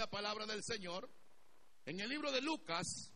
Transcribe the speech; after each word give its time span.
la 0.00 0.08
palabra 0.08 0.46
del 0.46 0.64
Señor 0.64 1.10
en 1.84 2.00
el 2.00 2.08
libro 2.08 2.32
de 2.32 2.40
Lucas. 2.40 3.12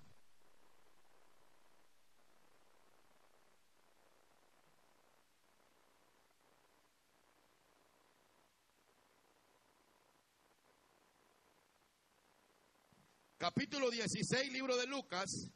Capítulo 13.38 13.90
16, 13.90 14.52
libro 14.52 14.76
de 14.76 14.86
Lucas. 14.86 15.50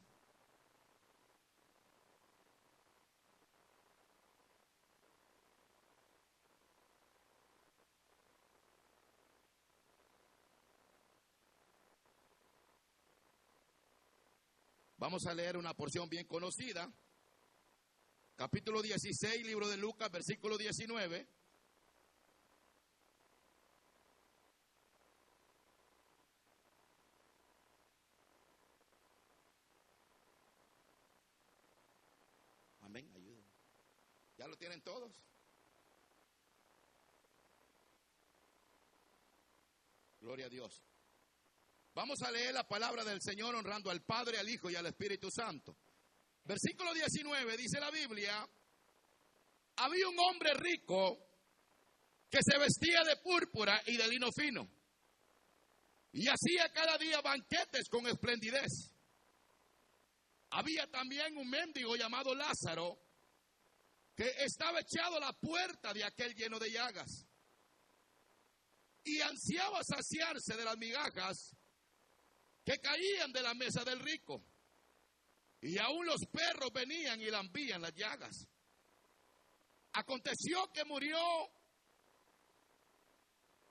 Vamos 14.98 15.26
a 15.26 15.34
leer 15.34 15.56
una 15.56 15.74
porción 15.74 16.08
bien 16.08 16.26
conocida. 16.26 16.92
Capítulo 18.34 18.82
16, 18.82 19.46
libro 19.46 19.68
de 19.68 19.76
Lucas, 19.76 20.10
versículo 20.10 20.58
19. 20.58 21.28
Amén, 32.80 33.08
ayúdenme. 33.14 33.52
¿Ya 34.36 34.48
lo 34.48 34.56
tienen 34.56 34.82
todos? 34.82 35.12
Gloria 40.20 40.46
a 40.46 40.48
Dios. 40.48 40.82
Vamos 41.98 42.22
a 42.22 42.30
leer 42.30 42.54
la 42.54 42.62
palabra 42.62 43.02
del 43.02 43.20
Señor 43.20 43.56
honrando 43.56 43.90
al 43.90 44.04
Padre, 44.04 44.38
al 44.38 44.48
Hijo 44.48 44.70
y 44.70 44.76
al 44.76 44.86
Espíritu 44.86 45.32
Santo. 45.32 45.76
Versículo 46.44 46.94
19 46.94 47.56
dice 47.56 47.80
la 47.80 47.90
Biblia, 47.90 48.48
había 49.74 50.08
un 50.08 50.16
hombre 50.20 50.54
rico 50.54 51.18
que 52.30 52.38
se 52.40 52.56
vestía 52.56 53.02
de 53.02 53.16
púrpura 53.16 53.82
y 53.84 53.96
de 53.96 54.06
lino 54.06 54.28
fino 54.30 54.70
y 56.12 56.28
hacía 56.28 56.72
cada 56.72 56.96
día 56.98 57.20
banquetes 57.20 57.88
con 57.88 58.06
esplendidez. 58.06 58.94
Había 60.50 60.86
también 60.86 61.36
un 61.36 61.50
mendigo 61.50 61.96
llamado 61.96 62.32
Lázaro 62.32 62.96
que 64.14 64.34
estaba 64.44 64.78
echado 64.78 65.16
a 65.16 65.20
la 65.20 65.32
puerta 65.32 65.92
de 65.92 66.04
aquel 66.04 66.32
lleno 66.36 66.60
de 66.60 66.70
llagas 66.70 67.26
y 69.02 69.20
ansiaba 69.20 69.80
saciarse 69.82 70.56
de 70.56 70.64
las 70.64 70.78
migajas 70.78 71.57
que 72.68 72.78
caían 72.80 73.32
de 73.32 73.40
la 73.40 73.54
mesa 73.54 73.82
del 73.82 73.98
rico. 74.00 74.44
Y 75.62 75.78
aún 75.78 76.04
los 76.04 76.20
perros 76.30 76.70
venían 76.70 77.18
y 77.18 77.30
lambían 77.30 77.80
las 77.80 77.94
llagas. 77.94 78.46
Aconteció 79.92 80.70
que 80.70 80.84
murió 80.84 81.18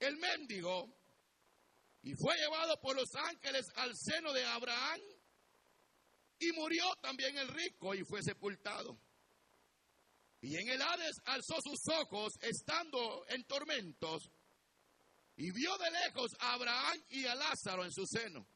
el 0.00 0.16
mendigo 0.16 0.92
y 2.02 2.12
fue 2.14 2.36
llevado 2.38 2.80
por 2.80 2.96
los 2.96 3.08
ángeles 3.14 3.66
al 3.76 3.92
seno 3.96 4.32
de 4.32 4.44
Abraham. 4.44 5.00
Y 6.40 6.52
murió 6.52 6.84
también 7.00 7.38
el 7.38 7.48
rico 7.48 7.94
y 7.94 8.02
fue 8.04 8.20
sepultado. 8.22 8.98
Y 10.40 10.56
en 10.56 10.68
el 10.68 10.82
Hades 10.82 11.16
alzó 11.24 11.56
sus 11.62 11.80
ojos 11.94 12.32
estando 12.40 13.24
en 13.28 13.44
tormentos 13.44 14.28
y 15.36 15.52
vio 15.52 15.76
de 15.78 15.90
lejos 15.90 16.32
a 16.40 16.54
Abraham 16.54 17.00
y 17.10 17.26
a 17.26 17.34
Lázaro 17.36 17.84
en 17.84 17.92
su 17.92 18.04
seno. 18.04 18.46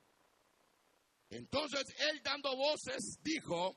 Entonces 1.33 1.87
él 1.99 2.21
dando 2.23 2.55
voces 2.55 3.19
dijo, 3.23 3.75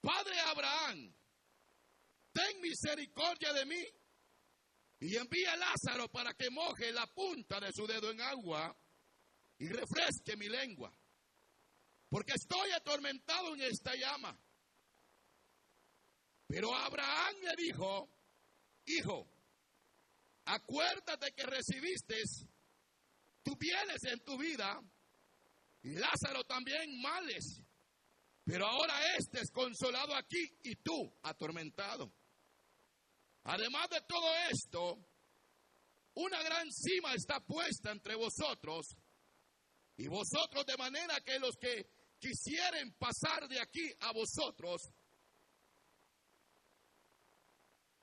Padre 0.00 0.38
Abraham, 0.38 1.12
ten 2.32 2.60
misericordia 2.60 3.52
de 3.52 3.66
mí 3.66 3.84
y 5.00 5.16
envía 5.16 5.54
a 5.54 5.56
Lázaro 5.56 6.08
para 6.08 6.32
que 6.34 6.50
moje 6.50 6.92
la 6.92 7.08
punta 7.08 7.58
de 7.58 7.72
su 7.72 7.88
dedo 7.88 8.08
en 8.12 8.20
agua 8.20 8.72
y 9.58 9.66
refresque 9.66 10.36
mi 10.36 10.48
lengua, 10.48 10.96
porque 12.08 12.34
estoy 12.34 12.70
atormentado 12.70 13.54
en 13.54 13.62
esta 13.62 13.96
llama. 13.96 14.38
Pero 16.46 16.72
Abraham 16.72 17.34
le 17.42 17.64
dijo, 17.64 18.08
Hijo, 18.86 19.28
acuérdate 20.44 21.32
que 21.32 21.46
recibiste 21.46 22.22
tus 23.42 23.58
bienes 23.58 24.04
en 24.04 24.20
tu 24.20 24.38
vida 24.38 24.80
Lázaro 25.84 26.44
también 26.44 27.00
males. 27.00 27.62
Pero 28.44 28.66
ahora 28.66 29.16
este 29.16 29.40
es 29.40 29.50
consolado 29.50 30.14
aquí 30.14 30.58
y 30.62 30.76
tú 30.76 31.18
atormentado. 31.22 32.12
Además 33.44 33.88
de 33.90 34.00
todo 34.02 34.34
esto, 34.50 34.98
una 36.14 36.42
gran 36.42 36.70
cima 36.70 37.14
está 37.14 37.40
puesta 37.40 37.90
entre 37.90 38.14
vosotros 38.14 38.96
y 39.96 40.08
vosotros 40.08 40.64
de 40.66 40.76
manera 40.76 41.20
que 41.20 41.38
los 41.38 41.56
que 41.56 41.86
quisieren 42.18 42.94
pasar 42.94 43.48
de 43.48 43.60
aquí 43.60 43.90
a 44.00 44.12
vosotros 44.12 44.90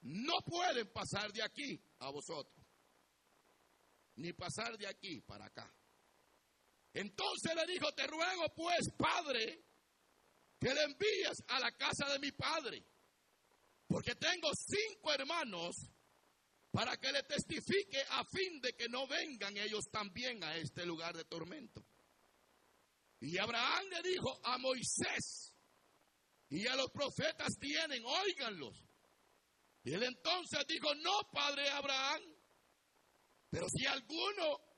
no 0.02 0.34
pueden 0.46 0.92
pasar 0.92 1.32
de 1.32 1.44
aquí 1.44 1.80
a 2.00 2.10
vosotros, 2.10 2.66
ni 4.16 4.34
pasar 4.34 4.78
de 4.78 4.88
aquí 4.88 5.22
para 5.22 5.46
acá. 5.46 5.72
Entonces 6.94 7.56
le 7.56 7.66
dijo, 7.72 7.92
te 7.94 8.06
ruego 8.08 8.54
pues, 8.56 8.90
Padre, 8.98 9.64
que 10.60 10.74
le 10.74 10.84
envíes 10.84 11.44
a 11.48 11.60
la 11.60 11.72
casa 11.72 12.08
de 12.10 12.20
mi 12.20 12.32
Padre, 12.32 12.84
porque 13.88 14.16
tengo 14.16 14.50
cinco 14.54 15.12
hermanos 15.14 15.76
para 16.72 16.98
que 16.98 17.12
le 17.12 17.24
testifique 17.24 18.02
a 18.12 18.24
fin 18.26 18.62
de 18.62 18.74
que 18.74 18.88
no 18.88 19.08
vengan 19.08 19.56
ellos 19.58 19.86
también 19.92 20.44
a 20.44 20.56
este 20.56 20.86
lugar 20.86 21.16
de 21.16 21.26
tormento. 21.26 21.84
Y 23.20 23.38
Abraham 23.38 23.88
le 23.90 24.10
dijo 24.10 24.40
a 24.44 24.58
Moisés 24.58 25.54
y 26.50 26.68
a 26.68 26.76
los 26.76 26.90
profetas 26.92 27.58
tienen, 27.60 28.04
óiganlos. 28.06 28.78
Y 29.84 29.94
él 29.94 30.04
entonces 30.04 30.66
dijo, 30.68 30.94
no, 30.96 31.30
padre 31.32 31.70
Abraham, 31.70 32.22
pero 33.50 33.68
si 33.70 33.86
alguno 33.86 34.71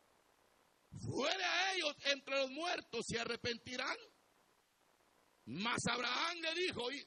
fuera 1.00 1.54
a 1.54 1.74
ellos 1.74 1.96
entre 2.06 2.40
los 2.40 2.52
muertos, 2.52 3.06
se 3.08 3.20
arrepentirán. 3.20 3.98
Mas 5.46 5.86
Abraham 5.90 6.38
le 6.42 6.56
dijo, 6.56 6.92
y, 6.92 7.06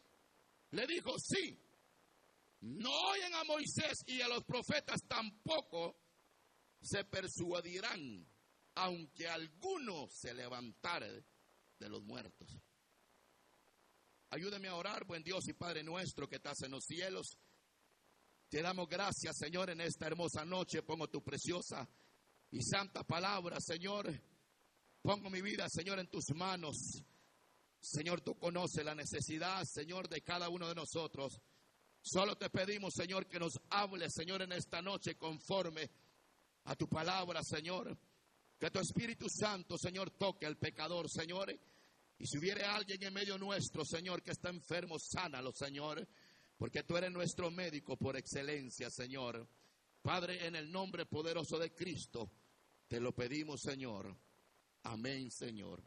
le 0.70 0.86
dijo, 0.86 1.14
sí, 1.18 1.58
no 2.60 2.90
oyen 2.90 3.34
a 3.34 3.44
Moisés 3.44 4.02
y 4.06 4.20
a 4.20 4.28
los 4.28 4.44
profetas 4.44 5.00
tampoco 5.08 5.96
se 6.80 7.04
persuadirán, 7.04 8.26
aunque 8.74 9.28
alguno 9.28 10.06
se 10.10 10.34
levantare 10.34 11.24
de 11.78 11.88
los 11.88 12.02
muertos. 12.02 12.48
Ayúdeme 14.30 14.68
a 14.68 14.74
orar, 14.74 15.04
buen 15.04 15.22
Dios 15.22 15.48
y 15.48 15.54
Padre 15.54 15.82
nuestro 15.82 16.28
que 16.28 16.36
estás 16.36 16.60
en 16.62 16.72
los 16.72 16.84
cielos. 16.84 17.38
Te 18.48 18.60
damos 18.60 18.88
gracias, 18.88 19.36
Señor, 19.38 19.70
en 19.70 19.80
esta 19.80 20.06
hermosa 20.06 20.44
noche. 20.44 20.82
Pongo 20.82 21.08
tu 21.08 21.22
preciosa 21.22 21.88
y 22.50 22.62
santa 22.62 23.04
palabra, 23.04 23.58
Señor. 23.60 24.12
Pongo 25.02 25.30
mi 25.30 25.40
vida, 25.40 25.68
Señor, 25.68 25.98
en 25.98 26.08
tus 26.08 26.34
manos. 26.34 26.76
Señor, 27.80 28.20
tú 28.20 28.36
conoces 28.38 28.84
la 28.84 28.94
necesidad, 28.94 29.64
Señor, 29.64 30.08
de 30.08 30.22
cada 30.22 30.48
uno 30.48 30.68
de 30.68 30.74
nosotros. 30.74 31.40
Solo 32.02 32.36
te 32.36 32.50
pedimos, 32.50 32.94
Señor, 32.94 33.26
que 33.26 33.38
nos 33.38 33.60
hables, 33.70 34.12
Señor, 34.14 34.42
en 34.42 34.52
esta 34.52 34.80
noche 34.82 35.16
conforme 35.16 35.90
a 36.64 36.74
tu 36.74 36.88
palabra, 36.88 37.42
Señor. 37.42 37.96
Que 38.58 38.70
tu 38.70 38.78
Espíritu 38.78 39.26
Santo, 39.28 39.76
Señor, 39.76 40.10
toque 40.12 40.46
al 40.46 40.56
pecador, 40.56 41.10
Señor. 41.10 41.52
Y 42.18 42.26
si 42.26 42.38
hubiere 42.38 42.64
alguien 42.64 43.02
en 43.02 43.12
medio 43.12 43.36
nuestro, 43.38 43.84
Señor, 43.84 44.22
que 44.22 44.30
está 44.30 44.48
enfermo, 44.48 44.98
sánalo, 44.98 45.52
Señor. 45.52 46.06
Porque 46.56 46.82
tú 46.82 46.96
eres 46.96 47.12
nuestro 47.12 47.50
médico 47.50 47.96
por 47.96 48.16
excelencia, 48.16 48.90
Señor. 48.90 49.46
Padre, 50.00 50.46
en 50.46 50.56
el 50.56 50.70
nombre 50.70 51.04
poderoso 51.06 51.58
de 51.58 51.74
Cristo, 51.74 52.30
te 52.88 53.00
lo 53.00 53.12
pedimos, 53.12 53.60
Señor. 53.60 54.16
Amén, 54.82 55.30
Señor. 55.30 55.82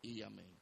Y 0.00 0.22
amén. 0.22 0.58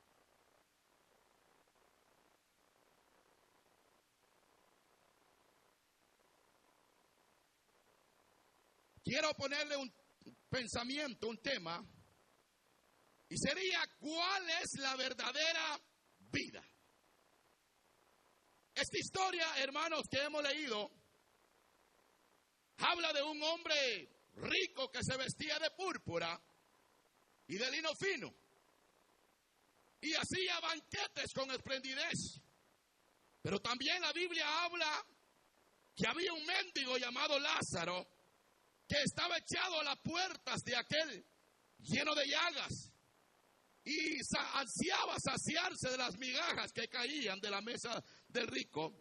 Quiero 9.04 9.32
ponerle 9.34 9.76
un 9.76 9.94
pensamiento, 10.48 11.28
un 11.28 11.38
tema, 11.38 11.80
y 13.28 13.36
sería, 13.38 13.80
¿cuál 13.98 14.50
es 14.62 14.80
la 14.80 14.96
verdadera 14.96 15.80
vida? 16.18 16.62
Esta 18.74 18.98
historia, 18.98 19.46
hermanos, 19.58 20.02
que 20.10 20.22
hemos 20.22 20.42
leído, 20.42 20.90
habla 22.78 23.12
de 23.12 23.22
un 23.22 23.42
hombre 23.42 24.15
rico 24.36 24.90
que 24.90 25.02
se 25.02 25.16
vestía 25.16 25.58
de 25.58 25.70
púrpura 25.70 26.40
y 27.48 27.56
de 27.56 27.70
lino 27.70 27.94
fino. 27.94 28.34
Y 30.00 30.14
hacía 30.14 30.60
banquetes 30.60 31.32
con 31.34 31.50
esplendidez. 31.50 32.40
Pero 33.42 33.60
también 33.60 34.00
la 34.00 34.12
Biblia 34.12 34.64
habla 34.64 35.04
que 35.94 36.06
había 36.06 36.32
un 36.32 36.44
mendigo 36.44 36.98
llamado 36.98 37.38
Lázaro 37.38 38.06
que 38.86 39.02
estaba 39.02 39.38
echado 39.38 39.80
a 39.80 39.84
las 39.84 39.98
puertas 39.98 40.62
de 40.62 40.76
aquel 40.76 41.26
lleno 41.78 42.14
de 42.14 42.28
llagas 42.28 42.92
y 43.84 44.18
ansiaba 44.54 45.16
saciarse 45.18 45.90
de 45.90 45.96
las 45.96 46.16
migajas 46.18 46.72
que 46.72 46.88
caían 46.88 47.40
de 47.40 47.50
la 47.50 47.60
mesa 47.60 48.02
del 48.28 48.46
rico. 48.48 48.92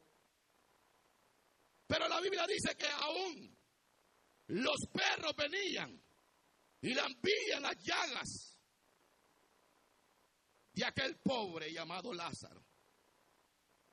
Pero 1.87 2.07
la 2.07 2.21
Biblia 2.21 2.45
dice 2.47 2.75
que 2.75 2.87
aún 2.87 3.54
los 4.47 4.77
perros 4.93 5.35
venían 5.35 6.01
y 6.81 6.93
lambían 6.93 7.61
las 7.61 7.77
llagas 7.83 8.59
de 10.73 10.85
aquel 10.85 11.17
pobre 11.17 11.71
llamado 11.71 12.13
Lázaro. 12.13 12.63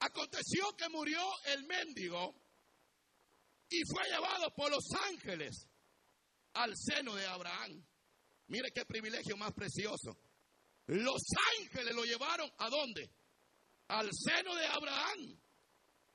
Aconteció 0.01 0.77
que 0.77 0.89
murió 0.89 1.23
el 1.47 1.65
mendigo 1.65 2.35
y 3.69 3.81
fue 3.87 4.05
llevado 4.11 4.53
por 4.55 4.71
los 4.71 4.85
ángeles 5.09 5.67
al 6.55 6.77
seno 6.77 7.15
de 7.15 7.25
Abraham. 7.27 7.87
Mire 8.49 8.73
qué 8.73 8.85
privilegio 8.85 9.37
más 9.37 9.53
precioso. 9.53 10.19
Los 10.87 11.23
ángeles 11.59 11.95
lo 11.95 12.05
llevaron 12.05 12.51
a 12.59 12.69
dónde? 12.69 13.11
Al 13.89 14.11
seno 14.13 14.55
de 14.55 14.67
Abraham. 14.67 15.41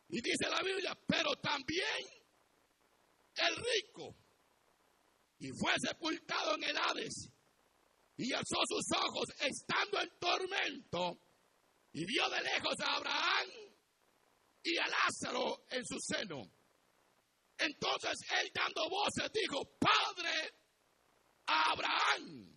Y 0.09 0.21
dice 0.21 0.49
la 0.49 0.61
Biblia, 0.61 0.97
pero 1.07 1.35
también 1.37 2.05
el 3.35 3.55
rico. 3.55 4.15
Y 5.39 5.49
fue 5.49 5.73
sepultado 5.79 6.55
en 6.55 6.63
el 6.63 6.77
Hades. 6.77 7.29
Y 8.17 8.33
alzó 8.33 8.57
sus 8.67 8.85
ojos 8.97 9.29
estando 9.39 10.01
en 10.01 10.09
tormento. 10.19 11.21
Y 11.93 12.05
vio 12.05 12.29
de 12.29 12.41
lejos 12.41 12.75
a 12.81 12.95
Abraham 12.95 13.47
y 14.63 14.77
a 14.77 14.87
Lázaro 14.87 15.65
en 15.69 15.85
su 15.85 15.97
seno. 15.99 16.41
Entonces 17.57 18.19
él 18.41 18.51
dando 18.53 18.89
voces 18.89 19.31
dijo, 19.33 19.77
Padre 19.79 20.53
Abraham, 21.47 22.55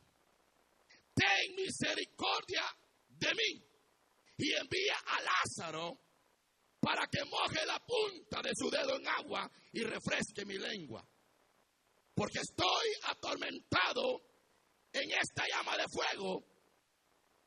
ten 1.15 1.55
misericordia 1.57 2.65
de 3.09 3.35
mí 3.35 3.65
y 4.37 4.53
envía 4.55 4.97
a 5.07 5.21
Lázaro 5.23 5.99
para 6.81 7.07
que 7.07 7.25
moje 7.25 7.65
la 7.67 7.79
punta 7.79 8.41
de 8.43 8.51
su 8.55 8.71
dedo 8.71 8.97
en 8.97 9.07
agua 9.07 9.51
y 9.73 9.83
refresque 9.83 10.45
mi 10.45 10.59
lengua. 10.59 11.07
Porque 12.21 12.41
estoy 12.41 12.87
atormentado 13.05 14.21
en 14.93 15.11
esta 15.11 15.43
llama 15.51 15.75
de 15.79 15.87
fuego. 15.89 16.45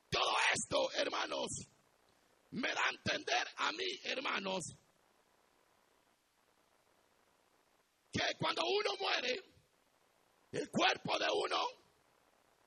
Todo 0.09 0.33
esto, 0.51 0.91
hermanos, 0.93 1.47
me 2.49 2.69
da 2.69 2.81
a 2.83 2.89
entender 2.89 3.47
a 3.55 3.71
mí, 3.71 3.85
hermanos, 4.03 4.63
que 8.11 8.23
cuando 8.39 8.63
uno 8.65 8.97
muere, 8.99 9.43
el 10.53 10.67
cuerpo 10.71 11.19
de 11.19 11.27
uno 11.31 11.67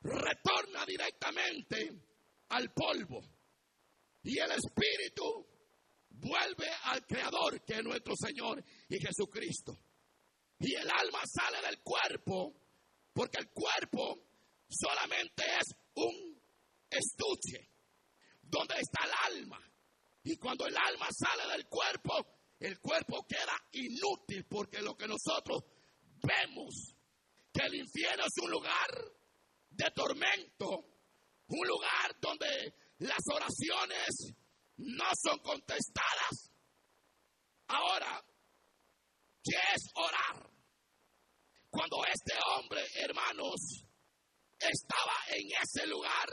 retorna 0.02 0.86
directamente 0.86 1.90
al 2.50 2.72
polvo 2.72 3.20
y 4.22 4.38
el 4.38 4.52
espíritu 4.52 5.44
vuelve 6.10 6.68
al 6.84 7.04
Creador 7.04 7.64
que 7.64 7.74
es 7.74 7.82
nuestro 7.82 8.14
Señor 8.14 8.62
y 8.90 8.96
Jesucristo. 9.00 9.76
Y 10.58 10.74
el 10.74 10.90
alma 10.90 11.20
sale 11.26 11.60
del 11.66 11.80
cuerpo 11.82 12.52
porque 13.12 13.38
el 13.38 13.48
cuerpo 13.50 14.18
solamente 14.68 15.44
es 15.44 15.74
un 15.94 16.40
estuche 16.90 17.70
donde 18.42 18.74
está 18.74 19.04
el 19.04 19.36
alma. 19.36 19.60
Y 20.24 20.36
cuando 20.36 20.66
el 20.66 20.76
alma 20.76 21.08
sale 21.10 21.52
del 21.52 21.66
cuerpo, 21.66 22.12
el 22.60 22.80
cuerpo 22.80 23.26
queda 23.26 23.56
inútil 23.72 24.44
porque 24.48 24.80
lo 24.82 24.96
que 24.96 25.06
nosotros 25.06 25.62
vemos, 26.22 26.94
que 27.52 27.66
el 27.66 27.74
infierno 27.76 28.24
es 28.24 28.42
un 28.42 28.50
lugar 28.50 28.90
de 29.70 29.90
tormento, 29.94 30.84
un 31.48 31.68
lugar 31.68 32.16
donde 32.20 32.74
las 32.98 33.22
oraciones 33.32 34.34
no 34.78 35.04
son 35.22 35.38
contestadas. 35.40 36.50
Ahora, 37.68 38.24
¿qué 39.48 39.56
es 39.74 39.82
orar? 39.94 40.50
Cuando 41.70 42.04
este 42.06 42.34
hombre, 42.54 42.82
hermanos, 42.96 43.84
estaba 44.58 45.14
en 45.28 45.46
ese 45.62 45.86
lugar, 45.86 46.28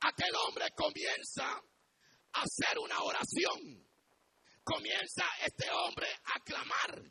aquel 0.00 0.34
hombre 0.46 0.66
comienza 0.74 1.46
a 2.32 2.42
hacer 2.42 2.78
una 2.78 3.02
oración 3.02 3.90
comienza 4.70 5.24
este 5.44 5.68
hombre 5.70 6.06
a 6.24 6.40
clamar 6.40 7.02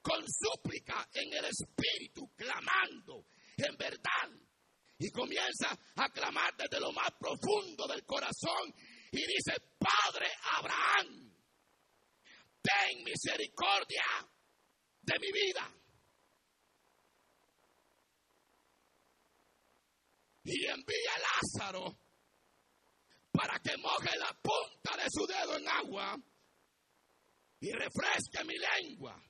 con 0.00 0.24
súplica 0.28 1.08
en 1.12 1.32
el 1.32 1.44
espíritu, 1.46 2.32
clamando 2.36 3.26
en 3.56 3.76
verdad. 3.76 4.30
Y 4.98 5.10
comienza 5.10 5.76
a 5.96 6.08
clamar 6.10 6.54
desde 6.56 6.80
lo 6.80 6.92
más 6.92 7.10
profundo 7.18 7.88
del 7.88 8.04
corazón 8.04 8.72
y 9.10 9.18
dice, 9.18 9.54
Padre 9.78 10.28
Abraham, 10.58 11.31
ten 12.62 13.04
misericordia 13.04 14.04
de 15.02 15.18
mi 15.18 15.32
vida. 15.32 15.68
Y 20.44 20.66
envía 20.66 21.14
a 21.14 21.18
Lázaro 21.18 21.98
para 23.32 23.58
que 23.60 23.76
moje 23.76 24.16
la 24.18 24.32
punta 24.40 24.96
de 24.96 25.08
su 25.10 25.26
dedo 25.26 25.56
en 25.56 25.68
agua 25.68 26.16
y 27.60 27.70
refresque 27.70 28.44
mi 28.44 28.54
lengua, 28.58 29.22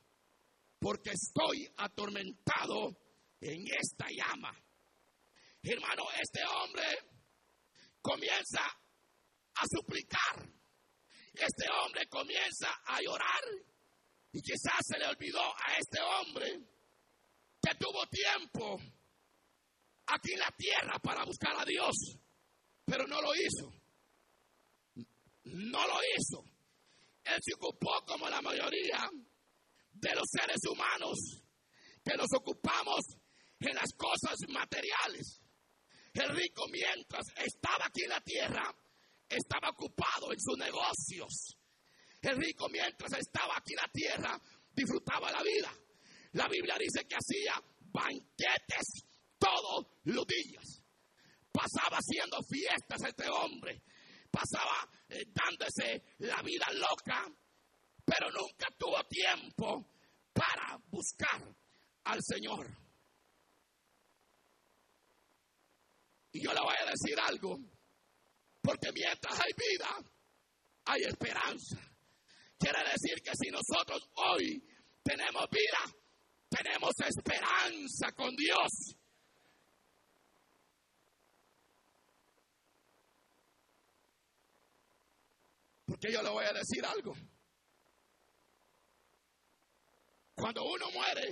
porque 0.79 1.11
estoy 1.11 1.71
atormentado 1.77 2.97
en 3.39 3.63
esta 3.79 4.07
llama. 4.09 4.51
Hermano, 5.61 6.03
este 6.19 6.41
hombre 6.45 6.83
comienza 8.01 8.63
a 8.65 9.65
suplicar. 9.67 10.49
Este 11.33 11.65
hombre 11.69 12.07
comienza 12.07 12.69
a 12.85 13.01
llorar. 13.01 13.43
Y 14.31 14.41
quizás 14.41 14.79
se 14.81 14.97
le 14.97 15.07
olvidó 15.07 15.41
a 15.41 15.77
este 15.79 15.99
hombre 16.01 16.59
que 17.61 17.75
tuvo 17.75 18.05
tiempo 18.07 18.79
aquí 20.07 20.33
en 20.33 20.39
la 20.39 20.51
tierra 20.57 20.99
para 20.99 21.23
buscar 21.23 21.55
a 21.59 21.65
Dios, 21.65 21.95
pero 22.85 23.07
no 23.07 23.21
lo 23.21 23.33
hizo. 23.35 23.71
No 25.45 25.87
lo 25.87 25.99
hizo. 26.17 26.43
Él 27.23 27.39
se 27.41 27.53
ocupó 27.53 28.03
como 28.05 28.27
la 28.27 28.41
mayoría 28.41 29.09
de 29.93 30.15
los 30.15 30.25
seres 30.29 30.59
humanos 30.69 31.17
que 32.03 32.17
nos 32.17 32.27
ocupamos 32.35 32.99
en 33.59 33.75
las 33.75 33.93
cosas 33.95 34.35
materiales. 34.49 35.39
El 36.13 36.35
rico 36.35 36.65
mientras 36.69 37.25
estaba 37.37 37.85
aquí 37.85 38.03
en 38.03 38.09
la 38.09 38.21
tierra 38.21 38.75
estaba 39.35 39.69
ocupado 39.69 40.31
en 40.31 40.39
sus 40.39 40.57
negocios. 40.57 41.57
El 42.21 42.37
rico 42.37 42.67
mientras 42.69 43.13
estaba 43.13 43.57
aquí 43.57 43.73
en 43.73 43.81
la 43.81 43.91
tierra 43.91 44.41
disfrutaba 44.71 45.31
la 45.31 45.43
vida. 45.43 45.71
La 46.33 46.47
Biblia 46.47 46.77
dice 46.79 47.05
que 47.07 47.15
hacía 47.15 47.61
banquetes 47.91 49.05
todos 49.37 49.87
los 50.05 50.25
días. 50.25 50.81
Pasaba 51.51 51.97
haciendo 51.97 52.37
fiestas 52.49 53.03
este 53.07 53.29
hombre 53.29 53.83
pasaba 54.33 54.89
eh, 55.09 55.25
dándose 55.31 56.15
la 56.19 56.41
vida 56.41 56.65
loca, 56.73 57.31
pero 58.03 58.31
nunca 58.31 58.67
tuvo 58.79 59.03
tiempo 59.03 59.91
para 60.33 60.75
buscar 60.89 61.39
al 62.05 62.19
Señor. 62.23 62.67
Y 66.31 66.43
yo 66.43 66.51
le 66.51 66.59
voy 66.61 66.75
a 66.81 66.89
decir 66.89 67.19
algo, 67.19 67.59
porque 68.63 68.91
mientras 68.93 69.39
hay 69.39 69.51
vida, 69.57 69.89
hay 70.85 71.01
esperanza. 71.03 71.77
Quiere 72.57 72.79
decir 72.91 73.21
que 73.21 73.31
si 73.35 73.51
nosotros 73.51 74.09
hoy 74.15 74.63
tenemos 75.03 75.45
vida, 75.51 75.93
tenemos 76.49 76.91
esperanza 77.05 78.11
con 78.15 78.33
Dios. 78.35 78.95
Porque 85.85 86.11
yo 86.11 86.23
le 86.23 86.29
voy 86.29 86.45
a 86.45 86.53
decir 86.53 86.85
algo. 86.85 87.13
Cuando 90.35 90.63
uno 90.63 90.89
muere, 90.91 91.29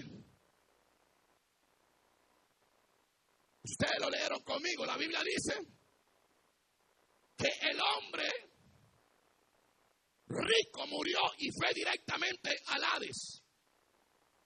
ustedes 3.63 3.99
lo 4.01 4.09
leyeron 4.09 4.43
conmigo, 4.43 4.85
la 4.85 4.97
Biblia 4.97 5.21
dice 5.23 5.80
que 7.41 7.69
el 7.69 7.79
hombre 7.81 8.29
rico 10.27 10.85
murió 10.87 11.19
y 11.39 11.49
fue 11.51 11.73
directamente 11.73 12.55
al 12.67 12.83
Hades. 12.83 13.41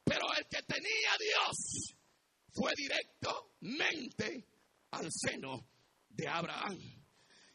Pero 0.03 0.33
el 0.37 0.45
que 0.47 0.61
tenía 0.63 1.13
a 1.13 1.17
Dios 1.17 1.95
fue 2.53 2.71
directamente 2.75 4.47
al 4.91 5.09
seno 5.11 5.67
de 6.09 6.27
Abraham. 6.27 6.79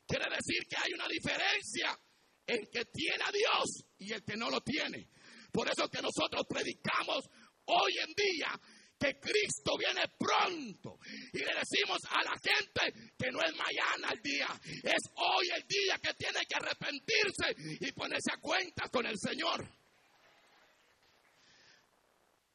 Quiere 0.06 0.26
decir 0.28 0.66
que 0.68 0.76
hay 0.76 0.92
una 0.92 1.08
diferencia 1.08 1.98
en 2.46 2.66
que 2.66 2.84
tiene 2.86 3.24
a 3.24 3.32
Dios 3.32 3.84
y 3.98 4.12
el 4.12 4.24
que 4.24 4.36
no 4.36 4.50
lo 4.50 4.60
tiene. 4.60 5.08
Por 5.52 5.68
eso 5.68 5.88
que 5.88 6.02
nosotros 6.02 6.44
predicamos 6.48 7.24
hoy 7.64 7.92
en 8.06 8.12
día 8.14 8.60
que 8.98 9.18
Cristo 9.18 9.78
viene 9.78 10.02
pronto. 10.18 10.98
Y 11.32 11.38
le 11.38 11.54
decimos 11.54 11.98
a 12.10 12.22
la 12.24 12.36
gente 12.38 13.12
que 13.16 13.30
no 13.30 13.40
es 13.40 13.54
mañana 13.56 14.12
el 14.12 14.22
día, 14.22 14.48
es 14.82 15.02
hoy 15.14 15.48
el 15.54 15.66
día 15.66 15.98
que 16.02 16.14
tiene 16.14 16.40
que 16.46 16.56
arrepentirse 16.56 17.54
y 17.80 17.92
ponerse 17.92 18.32
a 18.32 18.40
cuenta 18.40 18.88
con 18.88 19.06
el 19.06 19.16
Señor. 19.18 19.66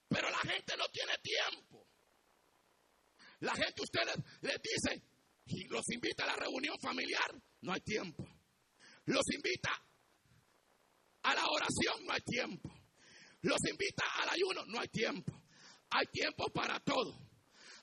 Pero 0.08 0.30
la 0.30 0.40
gente 0.40 0.78
no 0.78 0.86
tiene 0.92 1.14
tiempo. 1.22 1.88
La 3.40 3.54
gente, 3.54 3.82
ustedes 3.82 4.16
les 4.42 4.62
dice 4.62 5.02
y 5.48 5.66
los 5.66 5.84
invita 5.92 6.24
a 6.24 6.28
la 6.28 6.36
reunión 6.36 6.76
familiar, 6.80 7.34
no 7.62 7.74
hay 7.74 7.82
tiempo. 7.82 8.26
Los 9.06 9.24
invita 9.34 9.70
a 11.22 11.36
la 11.36 11.46
oración, 11.46 12.06
no 12.06 12.14
hay 12.14 12.22
tiempo. 12.22 12.74
Los 13.42 13.60
invita 13.70 14.04
al 14.22 14.30
ayuno, 14.30 14.66
no 14.68 14.80
hay 14.80 14.88
tiempo. 14.88 15.32
Hay 15.92 16.08
tiempo 16.08 16.46
para 16.52 16.80
todo. 16.80 17.16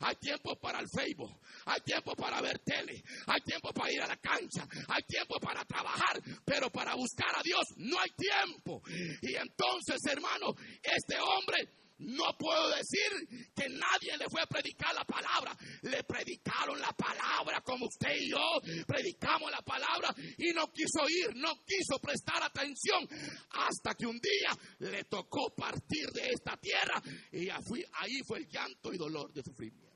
Hay 0.03 0.17
tiempo 0.17 0.57
para 0.57 0.81
el 0.81 0.89
Facebook, 0.89 1.33
hay 1.67 1.81
tiempo 1.81 2.15
para 2.15 2.41
ver 2.41 2.59
tele, 2.61 3.03
hay 3.27 3.41
tiempo 3.43 3.73
para 3.73 3.93
ir 3.93 4.03
a 4.03 4.07
la 4.09 4.17
cancha, 4.17 4.67
hay 4.89 5.03
tiempo 5.05 5.39
para 5.41 5.65
trabajar, 5.65 6.21
pero 6.45 6.71
para 6.71 6.95
buscar 6.95 7.35
a 7.37 7.43
Dios 7.43 7.65
no 7.77 7.99
hay 8.01 8.11
tiempo. 8.11 8.83
Y 9.23 9.35
entonces, 9.35 10.01
hermano, 10.11 10.55
este 10.83 11.17
hombre 11.19 11.83
no 12.03 12.37
puedo 12.39 12.69
decir 12.71 13.49
que 13.55 13.69
nadie 13.69 14.17
le 14.19 14.29
fue 14.29 14.43
a 14.43 14.47
predicar 14.47 14.95
la 14.95 15.05
palabra. 15.05 15.57
Le 15.83 16.03
predicaron 16.05 16.81
la 16.81 16.93
palabra 16.93 17.61
como 17.61 17.87
usted 17.87 18.15
y 18.19 18.31
yo 18.31 18.85
predicamos 18.87 19.51
la 19.51 19.63
palabra 19.63 20.15
y 20.39 20.53
no 20.53 20.67
quiso 20.73 21.09
ir, 21.09 21.37
no 21.37 21.53
quiso 21.65 21.99
prestar 22.01 22.43
atención 22.43 23.07
hasta 23.51 23.95
que 23.95 24.07
un 24.07 24.19
día 24.19 24.51
le 24.81 25.05
tocó 25.05 25.55
partir 25.55 26.09
de 26.13 26.31
esta 26.31 26.57
tierra 26.57 27.01
y 27.31 27.49
ahí 27.49 28.21
fue 28.27 28.39
el 28.39 28.49
llanto 28.49 28.93
y 28.93 28.99
dolor 28.99 29.33
de 29.33 29.43
sufrimiento. 29.43 29.92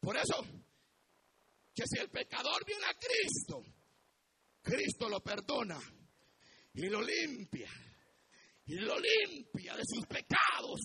Por 0.00 0.16
eso, 0.16 0.42
que 1.74 1.82
si 1.86 2.00
el 2.00 2.10
pecador 2.10 2.64
viene 2.64 2.84
a 2.86 2.94
Cristo, 2.94 3.62
Cristo 4.62 5.08
lo 5.08 5.20
perdona 5.20 5.78
y 6.74 6.88
lo 6.88 7.02
limpia 7.02 7.70
y 8.66 8.74
lo 8.76 8.96
limpia 8.98 9.76
de 9.76 9.82
sus 9.84 10.06
pecados 10.06 10.80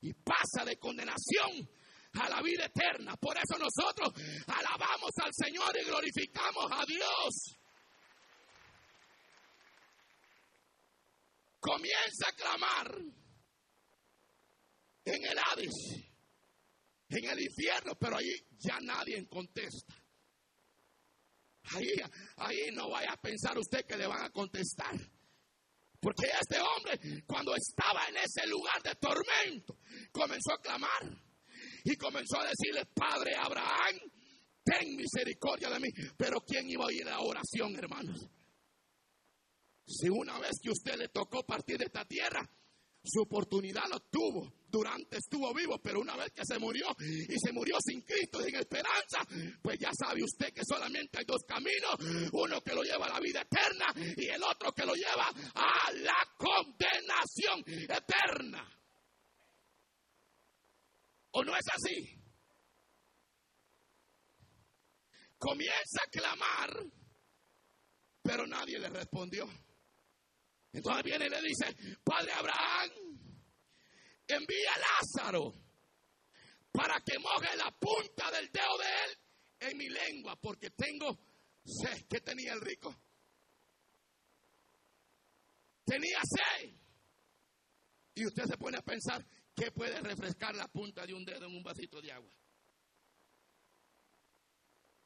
y 0.00 0.12
pasa 0.14 0.64
de 0.64 0.78
condenación 0.78 1.68
a 2.12 2.28
la 2.28 2.40
vida 2.40 2.66
eterna. 2.66 3.16
Por 3.16 3.36
eso 3.36 3.58
nosotros 3.58 4.12
alabamos 4.46 5.10
al 5.22 5.32
Señor 5.32 5.76
y 5.76 5.84
glorificamos 5.84 6.70
a 6.70 6.84
Dios. 6.86 7.58
Comienza 11.58 12.28
a 12.28 12.32
clamar 12.32 12.96
en 15.04 15.24
el 15.24 15.38
Hades, 15.38 16.15
en 17.08 17.24
el 17.24 17.40
infierno, 17.40 17.94
pero 17.98 18.16
ahí 18.16 18.32
ya 18.58 18.78
nadie 18.80 19.26
contesta. 19.26 19.94
Ahí, 21.74 21.88
ahí 22.36 22.70
no 22.72 22.90
vaya 22.90 23.12
a 23.12 23.20
pensar 23.20 23.58
usted 23.58 23.84
que 23.86 23.96
le 23.96 24.06
van 24.06 24.24
a 24.24 24.30
contestar. 24.30 24.94
Porque 26.00 26.26
este 26.40 26.60
hombre, 26.60 27.24
cuando 27.26 27.54
estaba 27.56 28.06
en 28.08 28.16
ese 28.18 28.46
lugar 28.46 28.82
de 28.82 28.94
tormento, 28.94 29.78
comenzó 30.12 30.52
a 30.52 30.60
clamar 30.60 31.26
y 31.84 31.96
comenzó 31.96 32.40
a 32.40 32.48
decirle, 32.48 32.86
Padre 32.94 33.34
Abraham, 33.34 33.98
ten 34.62 34.96
misericordia 34.96 35.70
de 35.70 35.80
mí. 35.80 35.88
Pero 36.16 36.40
¿quién 36.42 36.68
iba 36.68 36.84
a 36.84 36.88
oír 36.88 37.04
la 37.04 37.20
oración, 37.20 37.74
hermanos? 37.76 38.28
Si 39.86 40.08
una 40.08 40.38
vez 40.38 40.52
que 40.62 40.70
usted 40.70 40.96
le 40.96 41.08
tocó 41.08 41.44
partir 41.44 41.78
de 41.78 41.86
esta 41.86 42.04
tierra, 42.04 42.48
su 43.06 43.22
oportunidad 43.22 43.84
lo 43.90 44.00
tuvo. 44.10 44.52
Durante 44.68 45.16
estuvo 45.16 45.54
vivo, 45.54 45.78
pero 45.78 46.00
una 46.00 46.16
vez 46.16 46.32
que 46.32 46.44
se 46.44 46.58
murió 46.58 46.88
y 46.98 47.38
se 47.38 47.52
murió 47.52 47.76
sin 47.80 48.02
Cristo, 48.02 48.42
sin 48.42 48.56
esperanza, 48.56 49.24
pues 49.62 49.78
ya 49.78 49.90
sabe 49.98 50.22
usted 50.22 50.52
que 50.52 50.62
solamente 50.68 51.18
hay 51.18 51.24
dos 51.24 51.42
caminos. 51.46 52.30
Uno 52.32 52.60
que 52.60 52.74
lo 52.74 52.82
lleva 52.82 53.06
a 53.06 53.14
la 53.14 53.20
vida 53.20 53.40
eterna 53.40 53.86
y 54.16 54.26
el 54.28 54.42
otro 54.42 54.72
que 54.72 54.84
lo 54.84 54.94
lleva 54.94 55.28
a 55.54 55.92
la 55.92 56.16
condenación 56.36 57.64
eterna. 57.88 58.68
¿O 61.30 61.44
no 61.44 61.54
es 61.54 61.64
así? 61.72 62.16
Comienza 65.38 66.02
a 66.04 66.10
clamar, 66.10 66.86
pero 68.22 68.46
nadie 68.46 68.78
le 68.78 68.88
respondió. 68.88 69.46
Entonces 70.76 71.04
viene 71.04 71.24
y 71.24 71.30
le 71.30 71.40
dice, 71.40 71.74
Padre 72.04 72.32
Abraham, 72.32 72.90
envía 74.28 74.74
a 74.74 74.78
Lázaro 74.78 75.54
para 76.70 77.00
que 77.00 77.18
moje 77.18 77.56
la 77.56 77.70
punta 77.70 78.30
del 78.30 78.50
dedo 78.52 78.76
de 78.76 78.84
él 78.84 79.70
en 79.70 79.78
mi 79.78 79.88
lengua, 79.88 80.36
porque 80.36 80.68
tengo 80.72 81.18
sed. 81.64 82.06
¿Qué 82.06 82.20
tenía 82.20 82.52
el 82.52 82.60
rico? 82.60 82.94
Tenía 85.86 86.20
sed. 86.22 86.74
Y 88.14 88.26
usted 88.26 88.44
se 88.44 88.58
pone 88.58 88.76
a 88.76 88.82
pensar, 88.82 89.26
¿qué 89.54 89.72
puede 89.72 89.98
refrescar 90.00 90.54
la 90.54 90.68
punta 90.68 91.06
de 91.06 91.14
un 91.14 91.24
dedo 91.24 91.46
en 91.46 91.56
un 91.56 91.62
vasito 91.62 92.02
de 92.02 92.12
agua? 92.12 92.34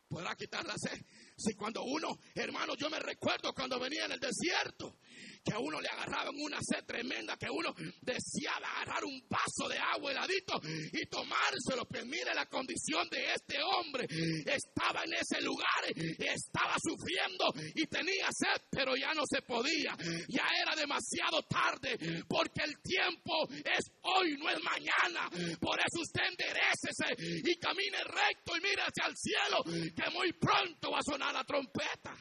¿Podrá 0.08 0.34
quitar 0.34 0.64
la 0.64 0.74
sed? 0.76 1.00
Si 1.36 1.54
cuando 1.54 1.84
uno, 1.84 2.18
hermano, 2.34 2.74
yo 2.74 2.90
me 2.90 2.98
recuerdo 2.98 3.52
cuando 3.54 3.78
venía 3.78 4.06
en 4.06 4.12
el 4.12 4.18
desierto 4.18 4.98
que 5.44 5.54
a 5.54 5.58
uno 5.58 5.80
le 5.80 5.88
agarraban 5.88 6.34
una 6.38 6.58
sed 6.60 6.84
tremenda, 6.84 7.36
que 7.36 7.50
uno 7.50 7.74
deseaba 8.02 8.68
agarrar 8.76 9.04
un 9.04 9.20
vaso 9.28 9.68
de 9.68 9.78
agua 9.78 10.12
heladito 10.12 10.60
y 10.64 11.06
tomárselo. 11.06 11.86
Pues 11.88 12.04
mire 12.06 12.34
la 12.34 12.46
condición 12.46 13.08
de 13.10 13.32
este 13.34 13.56
hombre. 13.62 14.06
Estaba 14.46 15.04
en 15.04 15.14
ese 15.14 15.40
lugar, 15.42 15.84
estaba 15.96 16.76
sufriendo 16.82 17.52
y 17.74 17.86
tenía 17.86 18.28
sed, 18.32 18.62
pero 18.70 18.96
ya 18.96 19.12
no 19.14 19.22
se 19.26 19.42
podía. 19.42 19.96
Ya 20.28 20.46
era 20.60 20.74
demasiado 20.76 21.42
tarde, 21.48 22.24
porque 22.28 22.62
el 22.64 22.80
tiempo 22.82 23.48
es 23.50 23.84
hoy, 24.02 24.36
no 24.38 24.48
es 24.50 24.62
mañana. 24.62 25.28
Por 25.60 25.78
eso 25.78 26.00
usted 26.00 26.22
enderecese 26.28 27.16
y 27.18 27.58
camine 27.58 27.98
recto 28.04 28.56
y 28.56 28.60
mire 28.60 28.82
hacia 28.82 29.06
el 29.06 29.16
cielo, 29.16 29.62
que 29.64 30.10
muy 30.10 30.32
pronto 30.34 30.90
va 30.90 30.98
a 30.98 31.02
sonar 31.02 31.34
la 31.34 31.44
trompeta. 31.44 32.14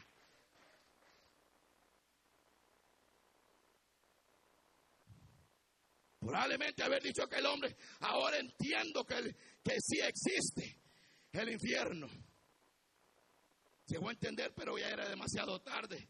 Probablemente 6.29 6.83
haber 6.83 7.01
dicho 7.01 7.27
que 7.27 7.37
el 7.37 7.45
hombre, 7.47 7.75
ahora 8.01 8.37
entiendo 8.37 9.03
que, 9.03 9.15
que 9.63 9.77
sí 9.81 9.99
existe 9.99 10.79
el 11.31 11.49
infierno. 11.49 12.07
Llegó 13.87 14.09
a 14.09 14.11
entender, 14.11 14.53
pero 14.53 14.77
ya 14.77 14.89
era 14.89 15.09
demasiado 15.09 15.59
tarde. 15.59 16.07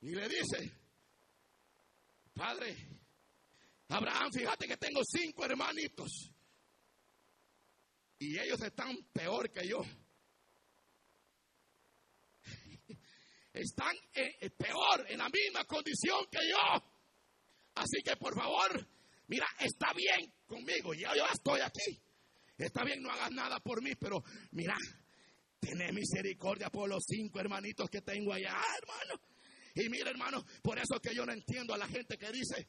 Y 0.00 0.10
le 0.10 0.28
dice, 0.28 0.72
Padre, 2.34 2.76
Abraham, 3.90 4.32
fíjate 4.32 4.66
que 4.66 4.76
tengo 4.76 5.02
cinco 5.04 5.44
hermanitos. 5.44 6.32
Y 8.18 8.36
ellos 8.40 8.60
están 8.60 9.04
peor 9.12 9.52
que 9.52 9.68
yo. 9.68 9.84
Están 13.52 13.94
eh, 14.14 14.38
eh, 14.40 14.50
peor, 14.50 15.06
en 15.08 15.18
la 15.18 15.28
misma 15.28 15.64
condición 15.64 16.26
que 16.28 16.40
yo. 16.48 16.56
Así 17.74 18.02
que 18.02 18.16
por 18.16 18.34
favor, 18.34 18.91
Mira, 19.32 19.46
está 19.60 19.94
bien 19.94 20.30
conmigo, 20.46 20.92
ya 20.92 21.16
yo 21.16 21.24
estoy 21.32 21.62
aquí. 21.62 21.98
Está 22.58 22.84
bien, 22.84 23.02
no 23.02 23.10
hagas 23.10 23.30
nada 23.30 23.60
por 23.60 23.82
mí, 23.82 23.94
pero 23.98 24.22
mira, 24.50 24.76
tené 25.58 25.90
misericordia 25.90 26.68
por 26.68 26.86
los 26.86 27.02
cinco 27.06 27.40
hermanitos 27.40 27.88
que 27.88 28.02
tengo 28.02 28.34
allá, 28.34 28.54
hermano. 28.76 29.22
Y 29.74 29.88
mira, 29.88 30.10
hermano, 30.10 30.44
por 30.62 30.78
eso 30.78 31.00
que 31.00 31.14
yo 31.14 31.24
no 31.24 31.32
entiendo 31.32 31.72
a 31.72 31.78
la 31.78 31.88
gente 31.88 32.18
que 32.18 32.30
dice, 32.30 32.68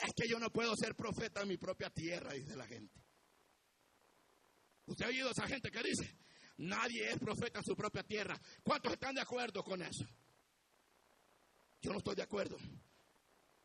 es 0.00 0.12
que 0.16 0.28
yo 0.28 0.40
no 0.40 0.50
puedo 0.50 0.74
ser 0.74 0.96
profeta 0.96 1.42
en 1.42 1.48
mi 1.48 1.58
propia 1.58 1.90
tierra, 1.90 2.32
dice 2.32 2.56
la 2.56 2.66
gente. 2.66 3.00
¿Usted 4.86 5.04
ha 5.04 5.08
oído 5.10 5.28
a 5.28 5.30
esa 5.30 5.46
gente 5.46 5.70
que 5.70 5.80
dice, 5.84 6.18
nadie 6.56 7.08
es 7.08 7.20
profeta 7.20 7.60
en 7.60 7.64
su 7.66 7.76
propia 7.76 8.02
tierra? 8.02 8.36
¿Cuántos 8.64 8.94
están 8.94 9.14
de 9.14 9.20
acuerdo 9.20 9.62
con 9.62 9.80
eso? 9.80 10.04
Yo 11.82 11.92
no 11.92 11.98
estoy 11.98 12.16
de 12.16 12.22
acuerdo. 12.24 12.58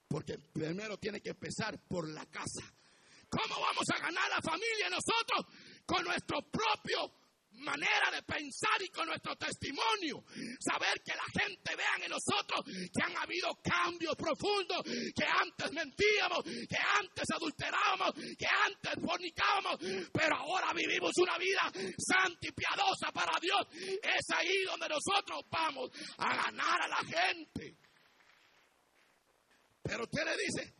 Porque 0.07 0.37
primero 0.37 0.97
tiene 0.97 1.21
que 1.21 1.29
empezar 1.29 1.79
por 1.87 2.07
la 2.09 2.25
casa. 2.27 2.63
¿Cómo 3.29 3.59
vamos 3.59 3.85
a 3.93 3.99
ganar 3.99 4.29
la 4.29 4.41
familia 4.41 4.89
nosotros? 4.89 5.45
Con 5.85 6.03
nuestro 6.03 6.41
propio 6.49 7.11
manera 7.59 8.11
de 8.11 8.23
pensar 8.23 8.81
y 8.81 8.89
con 8.89 9.07
nuestro 9.07 9.35
testimonio, 9.35 10.23
saber 10.59 11.01
que 11.03 11.13
la 11.15 11.25
gente 11.31 11.75
vea 11.75 11.95
en 12.03 12.11
nosotros 12.11 12.65
que 12.65 13.03
han 13.03 13.15
habido 13.17 13.55
cambios 13.63 14.15
profundos, 14.15 14.83
que 14.83 15.25
antes 15.25 15.71
mentíamos, 15.71 16.43
que 16.43 16.77
antes 16.99 17.25
adulterábamos, 17.33 18.11
que 18.37 18.47
antes 18.47 18.93
fornicábamos, 19.01 19.77
pero 20.11 20.35
ahora 20.35 20.73
vivimos 20.73 21.11
una 21.17 21.37
vida 21.37 21.71
santa 21.97 22.47
y 22.47 22.51
piadosa 22.51 23.11
para 23.13 23.39
Dios. 23.39 23.67
Es 24.03 24.25
ahí 24.35 24.63
donde 24.65 24.89
nosotros 24.89 25.41
vamos 25.49 25.89
a 26.17 26.35
ganar 26.35 26.81
a 26.81 26.87
la 26.87 27.03
gente. 27.03 27.84
Pero 29.85 30.03
usted 30.03 30.25
le 30.25 30.35
dice, 30.37 30.73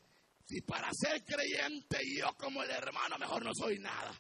si 0.46 0.62
para 0.62 0.90
ser 0.92 1.24
creyente 1.24 2.00
yo 2.18 2.36
como 2.38 2.64
el 2.64 2.72
hermano 2.72 3.20
mejor 3.20 3.46
no 3.46 3.52
soy 3.54 3.78
nada. 3.78 4.20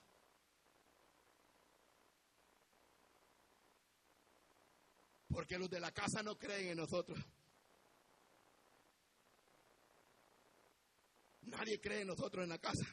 Porque 5.28 5.58
los 5.58 5.70
de 5.72 5.80
la 5.80 5.92
casa 5.92 6.22
no 6.22 6.38
creen 6.38 6.70
en 6.70 6.78
nosotros. 6.78 7.18
Nadie 11.42 11.82
cree 11.82 12.02
en 12.02 12.08
nosotros 12.08 12.44
en 12.44 12.50
la 12.50 12.60
casa. 12.60 12.86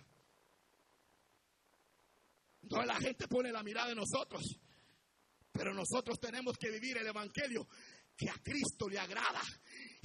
Entonces 2.62 2.86
la 2.86 3.00
gente 3.00 3.28
pone 3.28 3.52
la 3.52 3.62
mirada 3.62 3.90
en 3.90 3.98
nosotros. 3.98 4.42
Pero 5.52 5.74
nosotros 5.74 6.18
tenemos 6.18 6.56
que 6.56 6.70
vivir 6.70 6.96
el 6.96 7.06
Evangelio 7.06 7.68
que 8.16 8.30
a 8.30 8.34
Cristo 8.42 8.88
le 8.88 8.98
agrada 8.98 9.42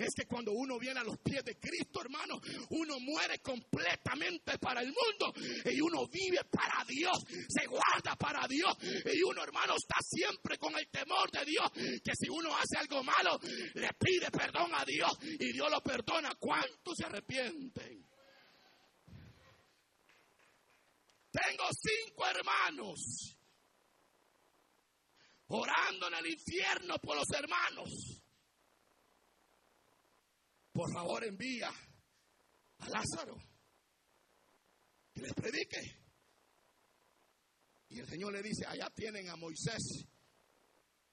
es 0.03 0.13
que 0.15 0.27
cuando 0.27 0.51
uno 0.51 0.77
viene 0.77 0.99
a 0.99 1.03
los 1.03 1.17
pies 1.17 1.43
de 1.43 1.57
Cristo, 1.57 2.01
hermano, 2.01 2.39
uno 2.69 2.99
muere 2.99 3.39
completamente 3.39 4.59
para 4.59 4.81
el 4.81 4.93
mundo 4.93 5.33
y 5.65 5.81
uno 5.81 6.07
vive 6.07 6.43
para 6.51 6.85
Dios, 6.85 7.17
se 7.47 7.65
guarda 7.65 8.15
para 8.15 8.47
Dios 8.47 8.77
y 8.81 9.23
uno, 9.23 9.43
hermano, 9.43 9.73
está 9.75 9.97
siempre 10.01 10.57
con 10.57 10.77
el 10.77 10.87
temor 10.89 11.31
de 11.31 11.45
Dios, 11.45 11.71
que 11.73 12.11
si 12.13 12.29
uno 12.29 12.55
hace 12.55 12.77
algo 12.77 13.03
malo, 13.03 13.39
le 13.73 13.89
pide 13.93 14.29
perdón 14.29 14.71
a 14.73 14.85
Dios 14.85 15.11
y 15.21 15.51
Dios 15.51 15.69
lo 15.71 15.81
perdona. 15.81 16.35
¿Cuántos 16.39 16.95
se 16.95 17.05
arrepienten? 17.05 18.05
Tengo 21.31 21.63
cinco 21.71 22.25
hermanos 22.27 23.35
orando 25.47 26.07
en 26.07 26.13
el 26.15 26.27
infierno 26.27 26.97
por 26.99 27.15
los 27.15 27.29
hermanos 27.31 28.21
por 30.77 30.93
favor 30.93 31.23
envía 31.25 31.69
a 31.69 32.89
Lázaro 32.89 33.35
que 35.11 35.21
les 35.21 35.33
predique. 35.33 35.81
Y 37.89 37.99
el 37.99 38.07
Señor 38.07 38.33
le 38.33 38.43
dice, 38.43 38.63
allá 38.67 38.87
tienen 38.91 39.27
a 39.27 39.35
Moisés, 39.37 40.05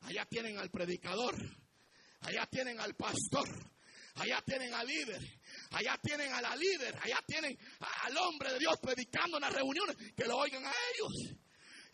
allá 0.00 0.26
tienen 0.26 0.58
al 0.58 0.70
predicador, 0.70 1.34
allá 2.20 2.46
tienen 2.50 2.78
al 2.78 2.94
pastor, 2.94 3.48
allá 4.16 4.42
tienen 4.44 4.74
al 4.74 4.86
líder, 4.86 5.22
allá 5.70 5.98
tienen 6.02 6.30
a 6.30 6.42
la 6.42 6.54
líder, 6.56 6.94
allá 7.00 7.24
tienen 7.26 7.58
al 7.78 8.16
hombre 8.18 8.52
de 8.52 8.58
Dios 8.58 8.74
predicando 8.82 9.38
en 9.38 9.44
las 9.44 9.52
reuniones, 9.54 9.96
que 10.14 10.26
lo 10.26 10.36
oigan 10.36 10.66
a 10.66 10.72
ellos. 10.92 11.38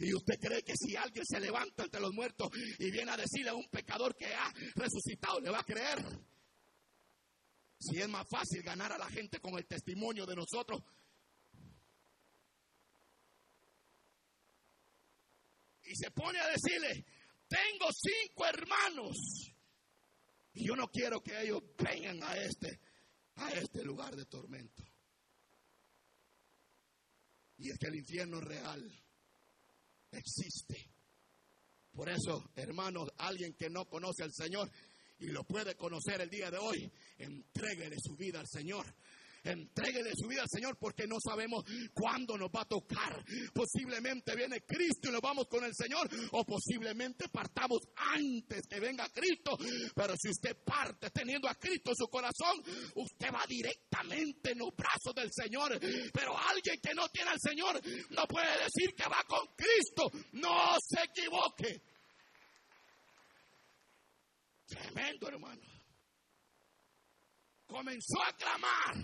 Y 0.01 0.13
usted 0.13 0.41
cree 0.41 0.65
que 0.65 0.75
si 0.75 0.97
alguien 0.97 1.25
se 1.25 1.39
levanta 1.39 1.85
entre 1.85 2.01
los 2.01 2.13
muertos 2.15 2.49
y 2.81 2.91
viene 2.91 3.13
a 3.13 3.17
decirle 3.17 3.51
a 3.51 3.55
un 3.55 3.69
pecador 3.69 4.17
que 4.17 4.27
ha 4.27 4.53
resucitado, 4.75 5.39
le 5.39 5.51
va 5.51 5.61
a 5.61 5.65
creer. 5.65 6.30
Si 7.81 7.99
es 7.99 8.09
más 8.09 8.27
fácil 8.29 8.63
ganar 8.63 8.93
a 8.93 8.99
la 8.99 9.09
gente 9.09 9.41
con 9.41 9.55
el 9.55 9.67
testimonio 9.67 10.27
de 10.27 10.37
nosotros. 10.37 10.83
Y 15.85 15.97
se 15.97 16.11
pone 16.11 16.39
a 16.39 16.47
decirle, 16.49 17.05
tengo 17.49 17.89
cinco 17.91 18.47
hermanos. 18.47 19.17
Y 20.53 20.67
yo 20.67 20.77
no 20.77 20.89
quiero 20.89 21.23
que 21.23 21.41
ellos 21.41 21.63
vengan 21.79 22.23
a 22.23 22.37
este, 22.37 22.81
a 23.37 23.51
este 23.53 23.83
lugar 23.83 24.15
de 24.15 24.27
tormento. 24.27 24.85
Y 27.57 27.71
es 27.71 27.79
que 27.79 27.89
el 27.89 27.97
infierno 27.97 28.41
real 28.41 28.89
existe. 30.13 30.91
Por 31.93 32.11
eso, 32.11 32.51
hermanos, 32.55 33.11
alguien 33.17 33.55
que 33.55 33.71
no 33.71 33.89
conoce 33.89 34.23
al 34.23 34.33
Señor 34.33 34.71
y 35.21 35.27
lo 35.27 35.45
puede 35.45 35.77
conocer 35.77 36.21
el 36.21 36.31
día 36.31 36.51
de 36.51 36.59
hoy, 36.59 36.91
entréguele 37.19 37.97
su 38.01 38.17
vida 38.17 38.41
al 38.41 38.49
Señor. 38.49 38.87
Entréguele 39.43 40.11
su 40.15 40.29
vida 40.29 40.43
al 40.43 40.49
Señor 40.51 40.77
porque 40.79 41.07
no 41.07 41.17
sabemos 41.19 41.65
cuándo 41.95 42.37
nos 42.37 42.51
va 42.51 42.63
a 42.63 42.69
tocar. 42.69 43.25
Posiblemente 43.55 44.37
viene 44.37 44.61
Cristo 44.63 45.09
y 45.09 45.13
nos 45.13 45.21
vamos 45.21 45.47
con 45.49 45.65
el 45.65 45.75
Señor 45.75 46.09
o 46.33 46.45
posiblemente 46.45 47.29
partamos 47.29 47.81
antes 47.97 48.67
que 48.69 48.81
venga 48.81 49.09
Cristo. 49.09 49.57
Pero 49.95 50.15
si 50.21 50.29
usted 50.29 50.57
parte 50.63 51.11
teniendo 51.11 51.49
a 51.49 51.55
Cristo 51.55 51.91
en 51.91 51.97
su 51.97 52.09
corazón, 52.09 52.61
usted 52.97 53.29
va 53.33 53.45
directamente 53.49 54.53
en 54.53 54.59
los 54.59 54.75
brazos 54.77 55.15
del 55.15 55.31
Señor. 55.33 55.79
Pero 56.13 56.37
alguien 56.37 56.79
que 56.83 56.95
no 56.95 57.09
tiene 57.09 57.31
al 57.31 57.41
Señor 57.41 57.81
no 58.11 58.27
puede 58.27 58.65
decir 58.65 58.95
que 58.95 59.09
va 59.09 59.25
con 59.27 59.47
Cristo. 59.57 60.11
No 60.33 60.77
se 60.87 61.03
equivoque. 61.03 61.83
Tremendo, 64.71 65.29
hermano. 65.29 65.63
Comenzó 67.67 68.23
a 68.23 68.33
clamar. 68.37 68.95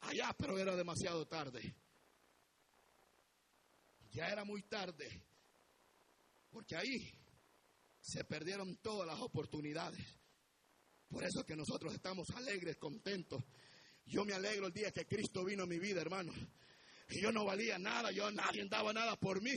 Allá, 0.00 0.34
pero 0.36 0.58
era 0.58 0.74
demasiado 0.74 1.26
tarde. 1.26 1.76
Ya 4.10 4.28
era 4.28 4.44
muy 4.44 4.62
tarde. 4.62 5.24
Porque 6.50 6.74
ahí 6.76 7.12
se 8.00 8.24
perdieron 8.24 8.76
todas 8.78 9.06
las 9.06 9.20
oportunidades. 9.20 10.04
Por 11.08 11.22
eso 11.22 11.40
es 11.40 11.46
que 11.46 11.56
nosotros 11.56 11.94
estamos 11.94 12.28
alegres, 12.30 12.78
contentos. 12.78 13.44
Yo 14.06 14.24
me 14.24 14.32
alegro 14.32 14.66
el 14.66 14.72
día 14.72 14.90
que 14.90 15.06
Cristo 15.06 15.44
vino 15.44 15.62
a 15.64 15.66
mi 15.66 15.78
vida, 15.78 16.00
hermano. 16.00 16.32
Y 17.10 17.22
yo 17.22 17.30
no 17.30 17.44
valía 17.44 17.78
nada, 17.78 18.10
yo 18.10 18.30
nadie 18.32 18.66
daba 18.68 18.92
nada 18.92 19.16
por 19.16 19.40
mí. 19.40 19.52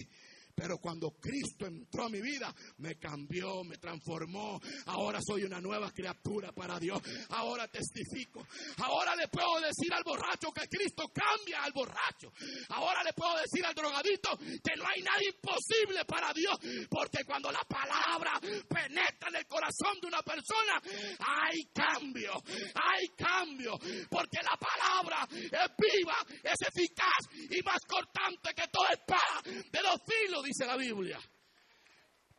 Pero 0.62 0.78
cuando 0.78 1.10
Cristo 1.19 1.65
entró 1.65 2.06
a 2.06 2.10
mi 2.10 2.21
vida, 2.21 2.54
me 2.78 2.95
cambió, 3.00 3.63
me 3.63 3.78
transformó. 3.78 4.62
Ahora 4.86 5.19
soy 5.19 5.43
una 5.43 5.60
nueva 5.60 5.89
criatura 5.89 6.52
para 6.52 6.78
Dios. 6.78 7.02
Ahora 7.30 7.67
testifico. 7.67 8.45
Ahora 8.78 9.15
le 9.15 9.28
puedo 9.28 9.60
decir 9.60 9.91
al 9.91 10.04
borracho 10.04 10.52
que 10.54 10.67
Cristo 10.69 11.12
cambia 11.12 11.63
al 11.63 11.71
borracho. 11.74 12.32
Ahora 12.69 13.02
le 13.04 13.12
puedo 13.13 13.41
decir 13.41 13.65
al 13.65 13.74
drogadito 13.74 14.38
que 14.38 14.78
no 14.78 14.86
hay 14.86 15.02
nada 15.02 15.17
imposible 15.26 16.06
para 16.06 16.32
Dios. 16.32 16.54
Porque 16.91 17.26
cuando 17.26 17.52
la 17.52 17.63
palabra 17.67 18.39
penetra 18.69 19.30
en 19.30 19.38
el 19.38 19.47
corazón 19.47 19.97
de 20.00 20.08
una 20.10 20.21
persona, 20.21 20.78
hay 21.17 21.65
cambio. 21.74 22.34
Hay 22.76 23.08
cambio. 23.17 23.80
Porque 24.12 24.38
la 24.43 24.56
palabra 24.62 25.28
es 25.34 25.71
viva, 25.74 26.17
es 26.43 26.62
eficaz 26.69 27.50
y 27.50 27.63
más 27.63 27.82
cortante 27.88 28.54
que 28.54 28.67
toda 28.67 28.89
espada 28.91 29.41
de 29.41 29.82
los 29.82 29.97
filos 30.06 30.50
dice 30.51 30.65
la 30.65 30.75
Biblia. 30.75 31.19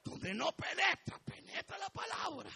Donde 0.04 0.34
no 0.34 0.52
penetra, 0.52 1.18
penetra 1.24 1.78
la 1.78 1.88
palabra. 1.90 2.50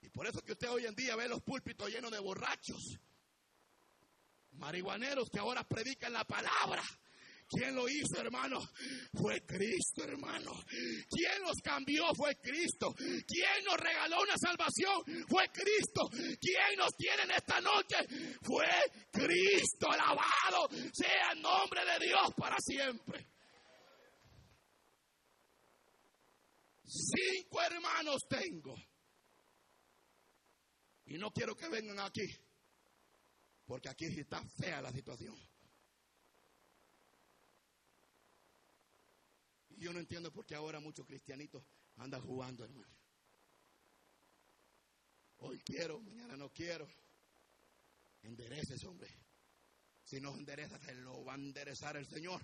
Y 0.00 0.08
por 0.08 0.26
eso 0.26 0.42
que 0.42 0.52
usted 0.52 0.68
hoy 0.68 0.86
en 0.86 0.94
día 0.96 1.14
ve 1.14 1.28
los 1.28 1.42
púlpitos 1.42 1.88
llenos 1.90 2.10
de 2.10 2.18
borrachos, 2.18 2.98
marihuaneros 4.52 5.30
que 5.30 5.38
ahora 5.38 5.62
predican 5.62 6.12
la 6.12 6.24
palabra. 6.24 6.82
¿Quién 7.50 7.74
lo 7.74 7.88
hizo, 7.88 8.20
hermano? 8.20 8.60
Fue 9.12 9.44
Cristo, 9.44 10.04
hermano. 10.04 10.52
¿Quién 11.10 11.42
los 11.42 11.56
cambió? 11.62 12.04
Fue 12.14 12.36
Cristo. 12.36 12.94
¿Quién 12.94 13.64
nos 13.64 13.76
regaló 13.76 14.22
una 14.22 14.36
salvación? 14.38 15.26
Fue 15.28 15.48
Cristo. 15.50 16.08
¿Quién 16.40 16.78
nos 16.78 16.94
tiene 16.96 17.24
en 17.24 17.30
esta 17.32 17.60
noche? 17.60 17.96
Fue 18.42 18.68
Cristo. 19.10 19.90
Alabado 19.90 20.68
sea 20.92 21.32
el 21.32 21.42
nombre 21.42 21.80
de 21.84 22.06
Dios 22.06 22.32
para 22.36 22.56
siempre. 22.60 23.26
Cinco 26.84 27.62
hermanos 27.62 28.22
tengo. 28.28 28.76
Y 31.06 31.18
no 31.18 31.32
quiero 31.32 31.56
que 31.56 31.68
vengan 31.68 31.98
aquí. 31.98 32.26
Porque 33.66 33.88
aquí 33.88 34.04
está 34.06 34.40
fea 34.56 34.80
la 34.80 34.92
situación. 34.92 35.49
Yo 39.90 39.94
no 39.94 40.00
entiendo 40.00 40.30
por 40.30 40.46
qué 40.46 40.54
ahora 40.54 40.78
muchos 40.78 41.04
cristianitos 41.04 41.64
andan 41.96 42.22
jugando, 42.22 42.62
hermano. 42.62 42.94
Hoy 45.38 45.58
quiero, 45.64 45.98
mañana 45.98 46.36
no 46.36 46.48
quiero. 46.50 46.88
Endereces, 48.22 48.84
hombre. 48.84 49.10
Si 50.04 50.20
no 50.20 50.36
endereza, 50.36 50.78
se 50.78 50.94
lo 50.94 51.24
va 51.24 51.32
a 51.32 51.38
enderezar 51.38 51.96
el 51.96 52.06
Señor. 52.06 52.40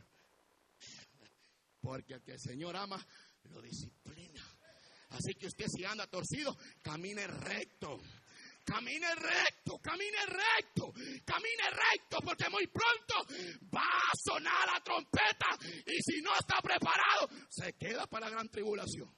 Porque 1.80 2.14
el 2.14 2.22
que 2.24 2.32
el 2.32 2.40
Señor 2.40 2.74
ama, 2.74 3.06
lo 3.44 3.62
disciplina. 3.62 4.42
Así 5.10 5.32
que 5.34 5.46
usted 5.46 5.66
si 5.68 5.84
anda 5.84 6.08
torcido, 6.08 6.58
camine 6.82 7.28
recto 7.28 8.02
Camine 8.66 9.14
recto, 9.14 9.78
camine 9.78 10.26
recto, 10.26 10.92
camine 11.24 11.70
recto, 11.70 12.18
porque 12.20 12.50
muy 12.50 12.66
pronto 12.66 13.14
va 13.72 13.80
a 13.80 14.12
sonar 14.20 14.66
la 14.74 14.82
trompeta 14.82 15.56
y 15.86 16.02
si 16.02 16.20
no 16.20 16.34
está 16.34 16.60
preparado, 16.60 17.28
se 17.48 17.72
queda 17.74 18.08
para 18.08 18.26
la 18.26 18.32
gran 18.32 18.48
tribulación. 18.48 19.08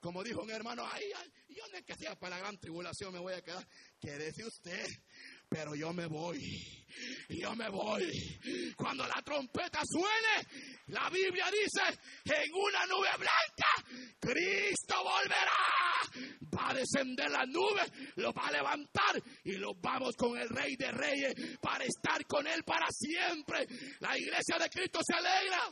Como 0.00 0.22
dijo 0.22 0.42
un 0.42 0.50
hermano, 0.50 0.86
ahí, 0.86 1.10
yo 1.48 1.66
no 1.72 1.78
es 1.78 1.84
que 1.84 1.94
sea 1.96 2.14
para 2.14 2.36
la 2.36 2.42
gran 2.42 2.58
tribulación, 2.58 3.10
me 3.10 3.20
voy 3.20 3.32
a 3.32 3.42
quedar. 3.42 3.66
Quédese 3.98 4.44
usted, 4.44 4.86
pero 5.48 5.74
yo 5.74 5.92
me 5.92 6.06
voy. 6.06 6.38
Yo 7.28 7.54
me 7.54 7.68
voy. 7.68 8.10
Cuando 8.76 9.06
la 9.06 9.22
trompeta 9.22 9.80
suene, 9.84 10.48
la 10.88 11.08
Biblia 11.10 11.46
dice, 11.50 11.98
en 12.24 12.52
una 12.54 12.86
nube 12.86 13.08
blanca, 13.18 14.16
Cristo 14.18 14.94
volverá. 15.02 16.48
Va 16.56 16.70
a 16.70 16.74
descender 16.74 17.30
la 17.30 17.44
nube, 17.44 17.82
lo 18.16 18.32
va 18.32 18.48
a 18.48 18.52
levantar 18.52 19.22
y 19.44 19.52
lo 19.52 19.74
vamos 19.74 20.16
con 20.16 20.36
el 20.38 20.48
Rey 20.48 20.74
de 20.76 20.90
Reyes 20.90 21.34
para 21.60 21.84
estar 21.84 22.24
con 22.26 22.46
Él 22.46 22.64
para 22.64 22.86
siempre. 22.90 23.66
La 24.00 24.18
iglesia 24.18 24.58
de 24.58 24.68
Cristo 24.68 25.00
se 25.02 25.14
alegra. 25.14 25.70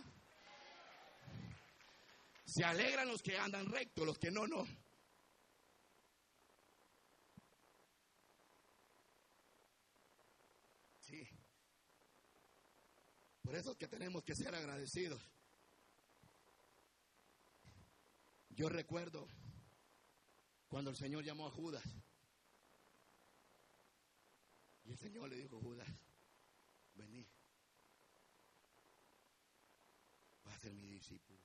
Se 2.44 2.64
alegran 2.64 3.08
los 3.08 3.20
que 3.22 3.36
andan 3.36 3.66
rectos, 3.66 4.06
los 4.06 4.18
que 4.18 4.30
no, 4.30 4.46
no. 4.46 4.64
Sí. 11.06 11.28
Por 13.42 13.54
eso 13.54 13.70
es 13.70 13.76
que 13.76 13.86
tenemos 13.86 14.24
que 14.24 14.34
ser 14.34 14.52
agradecidos. 14.54 15.22
Yo 18.50 18.68
recuerdo 18.68 19.28
cuando 20.68 20.90
el 20.90 20.96
Señor 20.96 21.22
llamó 21.22 21.46
a 21.46 21.50
Judas. 21.50 21.84
Y 24.84 24.90
el 24.90 24.98
Señor 24.98 25.28
le 25.28 25.36
dijo, 25.36 25.60
Judas, 25.60 25.88
vení. 26.94 27.24
Vas 30.44 30.56
a 30.56 30.60
ser 30.60 30.74
mi 30.74 30.86
discípulo. 30.86 31.40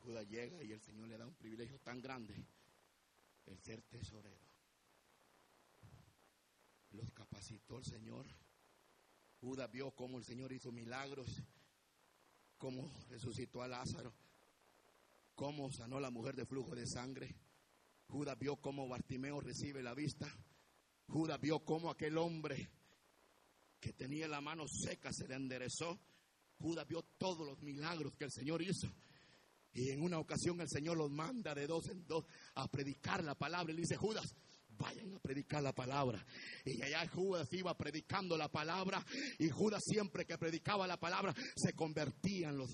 Judas 0.00 0.26
llega 0.26 0.62
y 0.62 0.72
el 0.72 0.80
Señor 0.80 1.08
le 1.08 1.18
da 1.18 1.26
un 1.26 1.34
privilegio 1.34 1.78
tan 1.80 2.00
grande, 2.00 2.34
el 3.46 3.58
ser 3.60 3.82
tesorero. 3.82 4.55
Capacitó 7.36 7.76
el 7.76 7.84
Señor. 7.84 8.24
Judas 9.42 9.70
vio 9.70 9.90
cómo 9.90 10.16
el 10.16 10.24
Señor 10.24 10.54
hizo 10.54 10.72
milagros, 10.72 11.26
cómo 12.56 12.90
resucitó 13.10 13.60
a 13.60 13.68
Lázaro, 13.68 14.14
cómo 15.34 15.70
sanó 15.70 15.98
a 15.98 16.00
la 16.00 16.10
mujer 16.10 16.34
de 16.34 16.46
flujo 16.46 16.74
de 16.74 16.86
sangre. 16.86 17.36
Judas 18.06 18.38
vio 18.38 18.56
cómo 18.56 18.88
Bartimeo 18.88 19.38
recibe 19.42 19.82
la 19.82 19.92
vista. 19.92 20.26
Judas 21.08 21.38
vio 21.38 21.62
cómo 21.62 21.90
aquel 21.90 22.16
hombre 22.16 22.70
que 23.80 23.92
tenía 23.92 24.28
la 24.28 24.40
mano 24.40 24.64
seca 24.66 25.12
se 25.12 25.28
le 25.28 25.34
enderezó. 25.34 26.00
Judas 26.58 26.86
vio 26.88 27.02
todos 27.18 27.46
los 27.46 27.60
milagros 27.60 28.14
que 28.14 28.24
el 28.24 28.32
Señor 28.32 28.62
hizo. 28.62 28.90
Y 29.74 29.90
en 29.90 30.02
una 30.02 30.18
ocasión 30.18 30.58
el 30.62 30.70
Señor 30.70 30.96
los 30.96 31.10
manda 31.10 31.54
de 31.54 31.66
dos 31.66 31.86
en 31.90 32.06
dos 32.06 32.24
a 32.54 32.66
predicar 32.70 33.22
la 33.22 33.34
palabra. 33.34 33.74
Y 33.74 33.76
le 33.76 33.82
dice, 33.82 33.96
Judas, 33.96 34.34
vayan 34.78 35.14
a 35.14 35.18
predicar 35.18 35.62
la 35.62 35.72
palabra. 35.72 36.24
Y 36.64 36.80
allá 36.82 37.06
Judas 37.08 37.48
iba 37.52 37.76
predicando 37.76 38.36
la 38.36 38.48
palabra 38.48 39.04
y 39.38 39.48
Judas 39.48 39.82
siempre 39.84 40.24
que 40.24 40.38
predicaba 40.38 40.86
la 40.86 40.98
palabra 40.98 41.34
se 41.56 41.72
convertían 41.74 42.56
los 42.56 42.70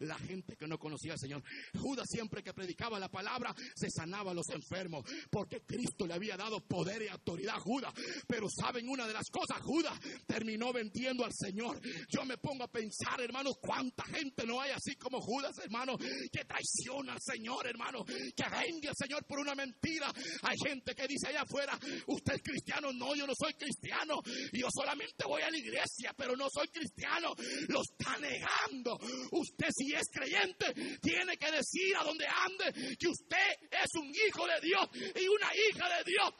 la 0.00 0.18
gente 0.18 0.56
que 0.56 0.66
no 0.66 0.78
conocía 0.78 1.12
al 1.12 1.18
Señor. 1.18 1.42
Judas 1.78 2.06
siempre 2.10 2.42
que 2.42 2.52
predicaba 2.52 2.98
la 2.98 3.10
palabra 3.10 3.54
se 3.74 3.90
sanaba 3.90 4.32
a 4.32 4.34
los 4.34 4.48
enfermos 4.50 5.04
porque 5.30 5.62
Cristo 5.62 6.06
le 6.06 6.14
había 6.14 6.36
dado 6.36 6.60
poder 6.60 7.02
y 7.02 7.08
autoridad 7.08 7.56
a 7.56 7.60
Judas. 7.60 7.92
Pero 8.26 8.48
saben 8.48 8.88
una 8.88 9.06
de 9.06 9.12
las 9.12 9.28
cosas, 9.30 9.62
Judas 9.62 9.98
terminó 10.26 10.72
vendiendo 10.72 11.24
al 11.24 11.32
Señor. 11.32 11.80
Yo 12.08 12.24
me 12.24 12.38
pongo 12.38 12.64
a 12.64 12.68
pensar, 12.68 13.20
hermanos, 13.20 13.56
cuánta 13.60 14.04
gente 14.04 14.46
no 14.46 14.60
hay 14.60 14.72
así 14.72 14.96
como 14.96 15.20
Judas, 15.20 15.56
hermano, 15.58 15.96
que 15.96 16.44
traiciona 16.44 17.14
al 17.14 17.20
Señor, 17.20 17.66
hermano, 17.66 18.04
que 18.04 18.44
vende 18.50 18.88
al 18.88 18.96
Señor 18.96 19.24
por 19.24 19.38
una 19.38 19.54
mentira. 19.54 20.12
Hay 20.42 20.56
gente 20.64 20.94
que 20.94 21.06
dice 21.06 21.27
allá 21.28 21.42
afuera, 21.42 21.78
usted 22.06 22.34
es 22.34 22.42
cristiano, 22.42 22.92
no, 22.92 23.14
yo 23.14 23.26
no 23.26 23.32
soy 23.38 23.54
cristiano, 23.54 24.20
yo 24.52 24.68
solamente 24.74 25.24
voy 25.24 25.42
a 25.42 25.50
la 25.50 25.56
iglesia, 25.56 26.12
pero 26.16 26.36
no 26.36 26.48
soy 26.50 26.68
cristiano, 26.68 27.34
lo 27.68 27.82
está 27.82 28.18
negando. 28.18 28.98
Usted 29.32 29.68
si 29.70 29.94
es 29.94 30.08
creyente, 30.12 30.98
tiene 31.00 31.36
que 31.36 31.50
decir 31.50 31.96
a 31.96 32.04
donde 32.04 32.26
ande 32.26 32.96
que 32.96 33.08
usted 33.08 33.68
es 33.70 33.90
un 33.94 34.08
hijo 34.08 34.46
de 34.46 34.60
Dios 34.60 34.88
y 35.14 35.28
una 35.28 35.50
hija 35.54 35.88
de 35.96 36.04
Dios. 36.04 36.34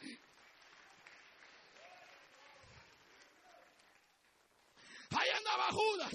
Ahí 5.11 5.29
andaba 5.37 5.68
Judas. 5.70 6.12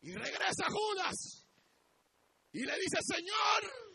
Y 0.00 0.12
regresa 0.14 0.66
Judas. 0.68 1.46
Y 2.52 2.64
le 2.64 2.74
dice, 2.74 2.98
Señor, 3.00 3.91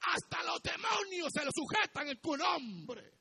hasta 0.00 0.42
los 0.44 0.62
demonios 0.62 1.32
se 1.32 1.44
lo 1.44 1.50
sujetan 1.52 2.08
en 2.08 2.20
tu 2.20 2.36
nombre. 2.36 3.12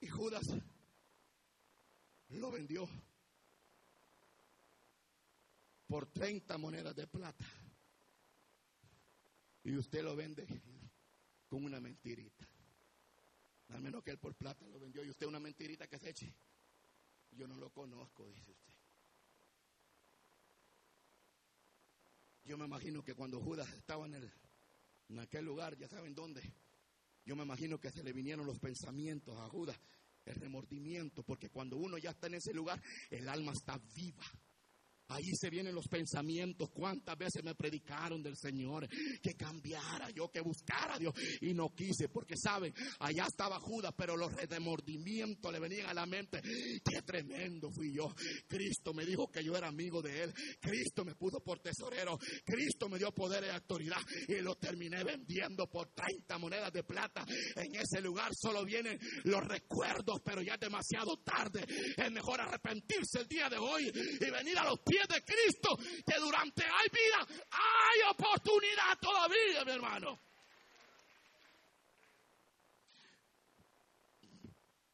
Y 0.00 0.08
Judas 0.08 0.46
lo 2.28 2.50
vendió 2.50 2.88
por 5.86 6.06
30 6.06 6.58
monedas 6.58 6.94
de 6.94 7.06
plata. 7.06 7.44
Y 9.62 9.76
usted 9.76 10.02
lo 10.02 10.14
vende 10.14 10.46
con 11.48 11.64
una 11.64 11.80
mentirita. 11.80 12.46
Al 13.68 13.80
menos 13.80 14.02
que 14.02 14.10
él 14.10 14.18
por 14.18 14.34
plata 14.34 14.66
lo 14.66 14.78
vendió 14.78 15.02
y 15.04 15.10
usted 15.10 15.26
una 15.26 15.40
mentirita 15.40 15.86
que 15.86 15.98
se 15.98 16.10
eche. 16.10 16.34
Yo 17.30 17.48
no 17.48 17.56
lo 17.56 17.70
conozco, 17.70 18.28
dice 18.28 18.50
usted. 18.50 18.73
Yo 22.44 22.58
me 22.58 22.66
imagino 22.66 23.02
que 23.02 23.14
cuando 23.14 23.40
Judas 23.40 23.72
estaba 23.72 24.06
en, 24.06 24.14
el, 24.14 24.30
en 25.08 25.18
aquel 25.18 25.44
lugar, 25.44 25.76
ya 25.76 25.88
saben 25.88 26.14
dónde, 26.14 26.42
yo 27.24 27.36
me 27.36 27.42
imagino 27.42 27.80
que 27.80 27.90
se 27.90 28.02
le 28.04 28.12
vinieron 28.12 28.46
los 28.46 28.58
pensamientos 28.58 29.38
a 29.38 29.48
Judas, 29.48 29.78
el 30.26 30.34
remordimiento, 30.34 31.22
porque 31.22 31.48
cuando 31.48 31.76
uno 31.78 31.96
ya 31.96 32.10
está 32.10 32.26
en 32.26 32.34
ese 32.34 32.52
lugar, 32.52 32.82
el 33.10 33.28
alma 33.28 33.52
está 33.52 33.80
viva. 33.94 34.24
Ahí 35.08 35.34
se 35.34 35.50
vienen 35.50 35.74
los 35.74 35.86
pensamientos. 35.88 36.70
¿Cuántas 36.70 37.16
veces 37.18 37.44
me 37.44 37.54
predicaron 37.54 38.22
del 38.22 38.36
Señor? 38.36 38.88
Que 39.22 39.34
cambiara 39.34 40.10
yo, 40.10 40.30
que 40.30 40.40
buscara 40.40 40.94
a 40.94 40.98
Dios. 40.98 41.14
Y 41.42 41.52
no 41.52 41.74
quise, 41.74 42.08
porque 42.08 42.36
saben, 42.36 42.72
allá 43.00 43.26
estaba 43.26 43.60
Judas, 43.60 43.92
pero 43.96 44.16
los 44.16 44.32
remordimientos 44.32 45.52
le 45.52 45.60
venían 45.60 45.88
a 45.88 45.94
la 45.94 46.06
mente. 46.06 46.40
Qué 46.42 47.02
tremendo 47.02 47.70
fui 47.70 47.94
yo. 47.94 48.14
Cristo 48.48 48.94
me 48.94 49.04
dijo 49.04 49.30
que 49.30 49.44
yo 49.44 49.56
era 49.56 49.68
amigo 49.68 50.00
de 50.00 50.24
Él. 50.24 50.34
Cristo 50.60 51.04
me 51.04 51.14
puso 51.14 51.40
por 51.40 51.60
tesorero. 51.60 52.18
Cristo 52.44 52.88
me 52.88 52.98
dio 52.98 53.12
poder 53.12 53.44
y 53.44 53.50
autoridad. 53.50 54.00
Y 54.28 54.40
lo 54.40 54.56
terminé 54.56 55.04
vendiendo 55.04 55.68
por 55.68 55.90
30 55.90 56.38
monedas 56.38 56.72
de 56.72 56.82
plata. 56.82 57.24
En 57.56 57.74
ese 57.74 58.00
lugar 58.00 58.30
solo 58.34 58.64
vienen 58.64 58.98
los 59.24 59.44
recuerdos, 59.44 60.20
pero 60.24 60.42
ya 60.42 60.54
es 60.54 60.60
demasiado 60.60 61.18
tarde. 61.18 61.64
Es 61.96 62.10
mejor 62.10 62.40
arrepentirse 62.40 63.20
el 63.20 63.28
día 63.28 63.48
de 63.48 63.58
hoy 63.58 63.84
y 63.84 64.30
venir 64.30 64.58
a 64.58 64.64
los 64.64 64.80
pies 64.80 65.03
de 65.06 65.24
Cristo, 65.24 65.76
que 65.76 66.18
durante 66.18 66.64
hay 66.64 66.88
vida, 66.88 67.26
hay 67.50 68.00
oportunidad 68.10 68.98
todavía, 69.00 69.64
mi 69.64 69.72
hermano. 69.72 70.20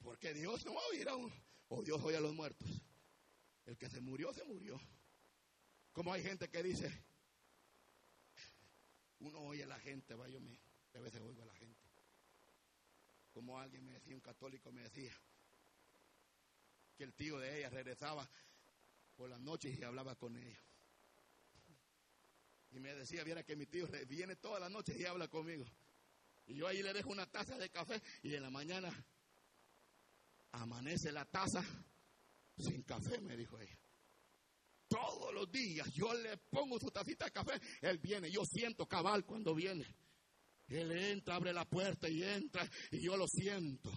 Porque 0.03 0.35
Dios 0.35 0.65
no 0.65 0.75
va 0.75 0.81
a 0.81 0.87
oír 0.87 1.09
a 1.09 1.15
o 1.73 1.83
Dios 1.83 2.01
oye 2.03 2.17
a 2.17 2.21
los 2.21 2.35
muertos. 2.35 2.69
El 3.65 3.79
que 3.79 3.89
se 3.89 4.01
murió, 4.01 4.33
se 4.33 4.45
murió. 4.45 4.81
Como 5.93 6.13
hay 6.13 6.23
gente 6.23 6.49
que 6.49 6.63
dice, 6.63 7.05
uno 9.21 9.41
oye 9.41 9.63
a 9.63 9.67
la 9.67 9.79
gente, 9.79 10.15
va, 10.15 10.29
yo 10.29 10.41
me, 10.41 10.59
a 10.95 11.01
veces 11.01 11.21
oigo 11.21 11.43
a 11.43 11.47
la 11.47 11.55
gente. 11.55 11.89
Como 13.33 13.59
alguien 13.59 13.85
me 13.85 13.93
decía, 13.93 14.15
un 14.15 14.21
católico 14.21 14.73
me 14.73 14.83
decía, 14.83 15.13
que 16.97 17.05
el 17.05 17.15
tío 17.15 17.39
de 17.39 17.59
ella 17.59 17.71
regresaba 17.71 18.29
por 19.21 19.29
las 19.29 19.41
noches 19.43 19.79
y 19.79 19.85
hablaba 19.85 20.15
con 20.15 20.35
ella. 20.35 20.59
Y 22.71 22.81
me 22.81 22.95
decía, 22.95 23.23
viera 23.23 23.45
que 23.45 23.55
mi 23.55 23.67
tío 23.67 23.87
viene 24.09 24.37
todas 24.37 24.63
las 24.63 24.71
noches 24.71 24.99
y 24.99 25.05
habla 25.05 25.29
conmigo. 25.29 25.67
Y 26.47 26.55
yo 26.55 26.67
ahí 26.67 26.83
le 26.83 26.95
dejo 26.95 27.11
una 27.11 27.27
taza 27.27 27.59
de 27.59 27.69
café 27.69 28.01
y 28.23 28.35
en 28.35 28.43
la 28.43 28.49
mañana 28.49 28.91
amanece 30.53 31.13
la 31.13 31.27
taza 31.27 31.63
sin 32.57 32.83
café, 32.85 33.21
me 33.21 33.37
dijo 33.37 33.61
ella. 33.61 33.79
Todos 34.89 35.35
los 35.35 35.53
días 35.53 35.93
yo 35.93 36.15
le 36.15 36.39
pongo 36.39 36.81
su 36.81 36.91
tacita 36.91 37.27
de 37.27 37.33
café, 37.33 37.61
él 37.83 37.99
viene, 37.99 38.31
yo 38.31 38.47
siento 38.47 38.89
cabal 38.89 39.27
cuando 39.27 39.55
viene. 39.55 39.85
Él 40.69 40.93
entra, 40.93 41.35
abre 41.35 41.53
la 41.53 41.67
puerta 41.67 42.09
y 42.09 42.23
entra 42.23 42.67
y 42.91 43.03
yo 43.03 43.19
lo 43.19 43.29
siento. 43.29 43.91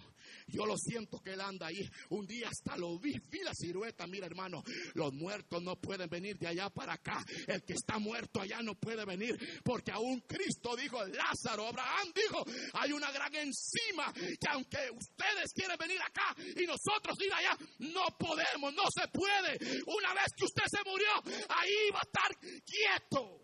Yo 0.48 0.66
lo 0.66 0.76
siento 0.76 1.20
que 1.20 1.32
él 1.32 1.40
anda 1.40 1.66
ahí. 1.66 1.80
Un 2.10 2.26
día 2.26 2.48
hasta 2.48 2.76
lo 2.76 2.98
vi, 2.98 3.12
vi 3.30 3.40
la 3.42 3.52
silueta. 3.54 4.06
Mira, 4.06 4.26
hermano, 4.26 4.62
los 4.94 5.12
muertos 5.12 5.62
no 5.62 5.76
pueden 5.80 6.08
venir 6.08 6.36
de 6.38 6.48
allá 6.48 6.70
para 6.70 6.94
acá. 6.94 7.24
El 7.46 7.62
que 7.64 7.74
está 7.74 7.98
muerto 7.98 8.40
allá 8.40 8.62
no 8.62 8.74
puede 8.74 9.04
venir. 9.04 9.36
Porque 9.62 9.92
aún 9.92 10.20
Cristo 10.20 10.76
dijo, 10.76 11.04
Lázaro, 11.04 11.68
Abraham 11.68 12.12
dijo, 12.14 12.44
hay 12.74 12.92
una 12.92 13.10
gran 13.10 13.34
encima 13.34 14.12
que 14.12 14.48
aunque 14.50 14.78
ustedes 14.90 15.52
quieren 15.54 15.76
venir 15.78 16.00
acá 16.00 16.34
y 16.38 16.66
nosotros 16.66 17.16
ir 17.20 17.32
allá, 17.32 17.56
no 17.78 18.04
podemos, 18.18 18.72
no 18.74 18.84
se 18.94 19.08
puede. 19.08 19.58
Una 19.86 20.14
vez 20.14 20.32
que 20.36 20.44
usted 20.44 20.64
se 20.70 20.88
murió, 20.88 21.08
ahí 21.48 21.90
va 21.92 22.00
a 22.00 22.02
estar 22.02 22.62
quieto. 22.64 23.40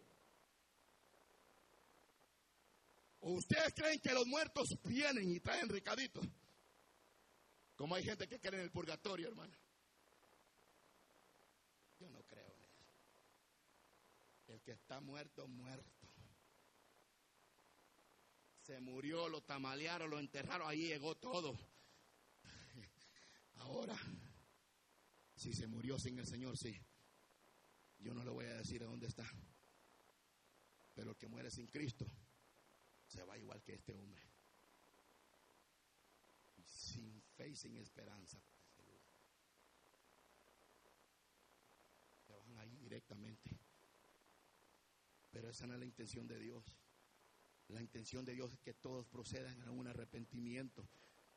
¿O 3.21 3.35
ustedes 3.35 3.75
creen 3.75 4.01
que 4.01 4.13
los 4.13 4.27
muertos 4.27 4.69
vienen 4.85 5.31
y 5.31 5.41
traen 5.41 5.69
ricaditos? 5.69 6.27
Como 7.81 7.95
hay 7.95 8.05
gente 8.05 8.29
que 8.29 8.39
cree 8.39 8.61
en 8.61 8.65
el 8.65 8.71
purgatorio, 8.71 9.29
hermano. 9.29 9.57
Yo 11.99 12.11
no 12.11 12.23
creo 12.25 12.53
en 12.53 12.61
eso. 12.61 12.85
El 14.49 14.61
que 14.61 14.73
está 14.73 15.01
muerto, 15.01 15.49
muerto. 15.49 16.07
Se 18.67 18.79
murió, 18.81 19.31
lo 19.31 19.41
tamalearon, 19.41 20.11
lo 20.11 20.19
enterraron, 20.19 20.69
ahí 20.69 20.89
llegó 20.89 21.17
todo. 21.17 21.59
Ahora, 23.61 23.97
si 25.35 25.55
se 25.55 25.67
murió 25.67 25.99
sin 25.99 26.19
el 26.19 26.27
Señor, 26.27 26.59
sí. 26.59 26.79
Yo 27.99 28.13
no 28.13 28.23
le 28.23 28.31
voy 28.31 28.45
a 28.45 28.57
decir 28.57 28.83
a 28.83 28.87
dónde 28.89 29.07
está. 29.07 29.25
Pero 30.95 31.13
el 31.13 31.17
que 31.17 31.29
muere 31.29 31.51
sin 31.51 31.67
Cristo 31.69 32.05
se 33.07 33.25
va 33.25 33.39
igual 33.39 33.63
que 33.63 33.73
este 33.73 33.95
hombre 33.95 34.23
sin 36.67 37.30
y 37.47 37.57
sin 37.57 37.77
esperanza. 37.77 38.41
Se 42.27 42.35
van 42.37 42.57
ahí 42.59 42.77
directamente. 42.77 43.59
Pero 45.31 45.49
esa 45.49 45.67
no 45.67 45.75
es 45.75 45.81
la 45.81 45.87
intención 45.87 46.27
de 46.27 46.39
Dios. 46.39 46.65
La 47.69 47.81
intención 47.81 48.25
de 48.25 48.35
Dios 48.35 48.53
es 48.53 48.61
que 48.61 48.75
todos 48.75 49.07
procedan 49.07 49.63
a 49.63 49.71
un 49.71 49.87
arrepentimiento. 49.87 50.89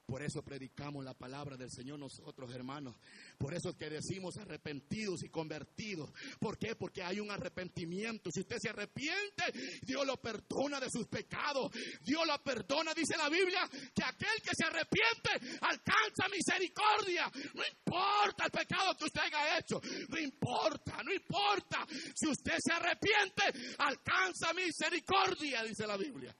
Por 0.05 0.21
eso 0.21 0.43
predicamos 0.43 1.03
la 1.03 1.13
palabra 1.13 1.55
del 1.55 1.71
Señor 1.71 1.97
nosotros, 1.97 2.53
hermanos. 2.53 2.95
Por 3.37 3.53
eso 3.53 3.69
es 3.69 3.75
que 3.77 3.89
decimos 3.89 4.37
arrepentidos 4.37 5.23
y 5.23 5.29
convertidos. 5.29 6.11
¿Por 6.39 6.57
qué? 6.57 6.75
Porque 6.75 7.01
hay 7.01 7.21
un 7.21 7.31
arrepentimiento. 7.31 8.29
Si 8.29 8.41
usted 8.41 8.57
se 8.59 8.69
arrepiente, 8.69 9.43
Dios 9.81 10.05
lo 10.05 10.17
perdona 10.17 10.81
de 10.81 10.89
sus 10.89 11.07
pecados. 11.07 11.71
Dios 12.01 12.27
lo 12.27 12.37
perdona, 12.43 12.93
dice 12.93 13.15
la 13.17 13.29
Biblia, 13.29 13.69
que 13.95 14.03
aquel 14.03 14.41
que 14.43 14.51
se 14.53 14.65
arrepiente 14.65 15.57
alcanza 15.61 16.27
misericordia. 16.29 17.31
No 17.53 17.63
importa 17.65 18.45
el 18.45 18.51
pecado 18.51 18.95
que 18.97 19.05
usted 19.05 19.21
haya 19.21 19.57
hecho. 19.57 19.79
No 20.09 20.19
importa, 20.19 21.01
no 21.01 21.13
importa. 21.13 21.87
Si 22.13 22.27
usted 22.27 22.57
se 22.59 22.73
arrepiente, 22.73 23.43
alcanza 23.77 24.53
misericordia, 24.53 25.63
dice 25.63 25.87
la 25.87 25.95
Biblia. 25.95 26.35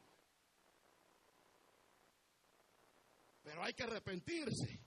Pero 3.43 3.63
hay 3.63 3.73
que 3.73 3.83
arrepentirse. 3.83 4.79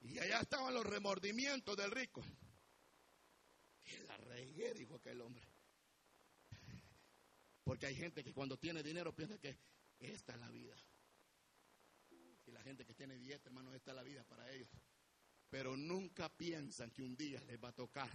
Y 0.00 0.18
allá 0.18 0.40
estaban 0.40 0.74
los 0.74 0.86
remordimientos 0.86 1.76
del 1.76 1.90
rico. 1.90 2.22
Que 3.82 3.98
la 4.04 4.16
regué, 4.16 4.74
dijo 4.74 4.96
aquel 4.96 5.20
hombre. 5.20 5.46
Porque 7.64 7.86
hay 7.86 7.94
gente 7.94 8.22
que 8.22 8.32
cuando 8.32 8.58
tiene 8.58 8.82
dinero 8.82 9.14
piensa 9.14 9.38
que 9.38 9.58
esta 9.98 10.32
es 10.32 10.38
la 10.38 10.50
vida. 10.50 10.76
Y 12.46 12.50
la 12.50 12.62
gente 12.62 12.86
que 12.86 12.94
tiene 12.94 13.18
dieta, 13.18 13.48
hermano, 13.48 13.74
esta 13.74 13.90
es 13.90 13.96
la 13.96 14.02
vida 14.02 14.24
para 14.24 14.50
ellos. 14.50 14.68
Pero 15.50 15.76
nunca 15.76 16.28
piensan 16.28 16.90
que 16.90 17.02
un 17.02 17.16
día 17.16 17.40
les 17.42 17.62
va 17.62 17.68
a 17.68 17.74
tocar. 17.74 18.10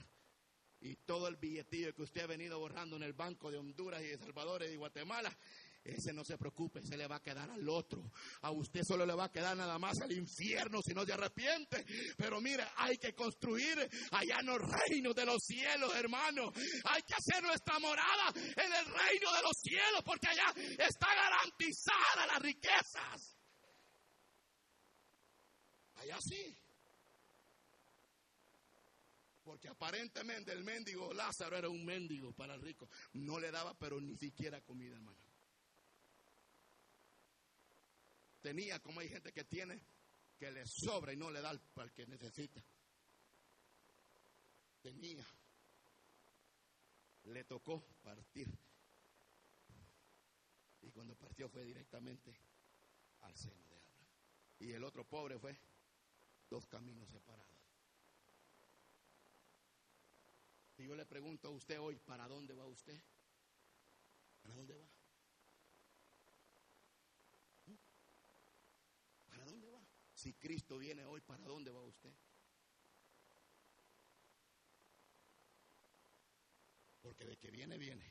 Y 0.79 0.95
todo 0.97 1.27
el 1.27 1.37
billetillo 1.37 1.93
que 1.93 2.01
usted 2.01 2.21
ha 2.21 2.27
venido 2.27 2.59
borrando 2.59 2.95
en 2.95 3.03
el 3.03 3.13
Banco 3.13 3.51
de 3.51 3.57
Honduras 3.57 4.01
y 4.01 4.07
de 4.07 4.17
Salvador 4.17 4.63
y 4.63 4.69
de 4.69 4.77
Guatemala, 4.77 5.35
ese 5.83 6.13
no 6.13 6.23
se 6.23 6.37
preocupe, 6.37 6.81
se 6.81 6.95
le 6.95 7.07
va 7.07 7.17
a 7.17 7.21
quedar 7.21 7.49
al 7.49 7.67
otro. 7.67 8.11
A 8.41 8.51
usted 8.51 8.81
solo 8.87 9.05
le 9.05 9.13
va 9.13 9.25
a 9.25 9.31
quedar 9.31 9.55
nada 9.57 9.77
más 9.77 9.99
al 10.01 10.11
infierno 10.13 10.81
si 10.81 10.93
no 10.93 11.05
se 11.05 11.13
arrepiente. 11.13 11.85
Pero 12.17 12.39
mire, 12.39 12.63
hay 12.77 12.97
que 12.97 13.13
construir 13.13 13.77
allá 14.11 14.39
en 14.39 14.45
los 14.45 14.59
reinos 14.59 15.13
de 15.13 15.25
los 15.25 15.43
cielos, 15.43 15.93
hermano. 15.95 16.53
Hay 16.85 17.01
que 17.01 17.13
hacer 17.15 17.43
nuestra 17.43 17.79
morada 17.79 18.31
en 18.35 18.73
el 18.73 18.85
reino 18.85 19.33
de 19.33 19.41
los 19.41 19.57
cielos 19.61 20.01
porque 20.05 20.27
allá 20.27 20.53
está 20.55 21.07
garantizada 21.13 22.27
las 22.27 22.41
riquezas. 22.41 23.37
Allá 25.95 26.17
sí. 26.21 26.57
Porque 29.43 29.67
aparentemente 29.67 30.53
el 30.53 30.63
mendigo 30.63 31.13
Lázaro 31.13 31.57
era 31.57 31.67
un 31.67 31.83
mendigo 31.83 32.31
para 32.31 32.55
el 32.55 32.61
rico. 32.61 32.89
No 33.11 33.37
le 33.37 33.51
daba, 33.51 33.77
pero 33.77 33.99
ni 33.99 34.15
siquiera 34.15 34.61
comida, 34.61 34.95
hermano. 34.95 35.32
Tenía, 38.43 38.79
como 38.81 38.99
hay 38.99 39.09
gente 39.09 39.31
que 39.31 39.45
tiene, 39.45 39.81
que 40.37 40.51
le 40.51 40.67
sobra 40.67 41.13
y 41.13 41.17
no 41.17 41.31
le 41.31 41.41
da 41.41 41.49
al, 41.49 41.93
que 41.93 42.05
necesita. 42.05 42.61
Tenía. 44.81 45.25
Le 47.23 47.45
tocó 47.45 47.81
partir. 48.03 48.47
Y 50.81 50.91
cuando 50.91 51.15
partió 51.15 51.47
fue 51.47 51.63
directamente 51.63 52.35
al 53.21 53.33
seno 53.35 53.65
de 53.69 53.75
Abraham. 53.75 54.07
Y 54.59 54.71
el 54.73 54.83
otro 54.83 55.05
pobre 55.05 55.39
fue 55.39 55.57
dos 56.49 56.67
caminos 56.67 57.09
separados. 57.09 57.47
Y 60.77 60.83
yo 60.83 60.95
le 60.95 61.05
pregunto 61.05 61.47
a 61.47 61.51
usted 61.51 61.79
hoy, 61.79 61.97
¿para 61.99 62.27
dónde 62.27 62.53
va 62.53 62.65
usted? 62.65 63.01
¿Para 64.41 64.55
dónde 64.55 64.75
va? 64.75 65.02
Si 70.23 70.33
Cristo 70.35 70.77
viene 70.77 71.03
hoy, 71.03 71.19
¿para 71.19 71.43
dónde 71.43 71.69
va 71.69 71.81
usted? 71.81 72.13
Porque 77.01 77.25
de 77.25 77.35
que 77.35 77.51
viene, 77.51 77.77
viene. 77.77 78.09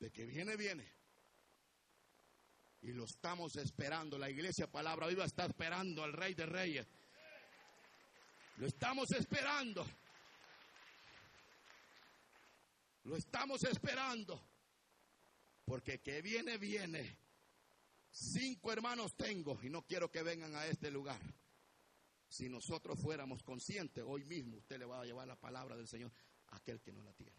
De 0.00 0.10
que 0.10 0.26
viene, 0.26 0.56
viene. 0.56 0.92
Y 2.80 2.90
lo 2.94 3.04
estamos 3.04 3.54
esperando. 3.54 4.18
La 4.18 4.28
iglesia 4.28 4.66
Palabra 4.66 5.06
Viva 5.06 5.24
está 5.24 5.44
esperando 5.44 6.02
al 6.02 6.12
Rey 6.14 6.34
de 6.34 6.46
Reyes. 6.46 6.88
Lo 8.56 8.66
estamos 8.66 9.08
esperando. 9.12 9.86
Lo 13.04 13.14
estamos 13.14 13.62
esperando. 13.62 14.47
Porque 15.68 16.00
que 16.00 16.22
viene, 16.22 16.56
viene. 16.56 17.18
Cinco 18.10 18.72
hermanos 18.72 19.14
tengo 19.14 19.58
y 19.62 19.68
no 19.68 19.82
quiero 19.82 20.10
que 20.10 20.22
vengan 20.22 20.54
a 20.56 20.66
este 20.66 20.90
lugar. 20.90 21.20
Si 22.26 22.48
nosotros 22.48 22.98
fuéramos 22.98 23.42
conscientes, 23.42 24.02
hoy 24.06 24.24
mismo 24.24 24.56
usted 24.56 24.78
le 24.78 24.86
va 24.86 25.02
a 25.02 25.04
llevar 25.04 25.28
la 25.28 25.36
palabra 25.36 25.76
del 25.76 25.86
Señor 25.86 26.10
a 26.48 26.56
aquel 26.56 26.80
que 26.80 26.90
no 26.90 27.02
la 27.02 27.12
tiene. 27.12 27.36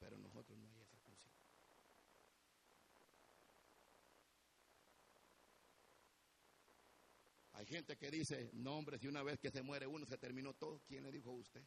Pero 0.00 0.18
nosotros 0.18 0.58
no 0.58 0.68
hay 0.68 0.80
esa 0.80 0.98
conciencia. 0.98 1.32
Hay 7.52 7.66
gente 7.66 7.96
que 7.96 8.10
dice, 8.10 8.50
no 8.52 8.76
hombre, 8.76 8.98
si 8.98 9.06
una 9.06 9.22
vez 9.22 9.38
que 9.38 9.52
se 9.52 9.62
muere 9.62 9.86
uno 9.86 10.06
se 10.06 10.18
terminó 10.18 10.54
todo, 10.54 10.82
¿quién 10.88 11.04
le 11.04 11.12
dijo 11.12 11.30
a 11.30 11.34
usted? 11.34 11.64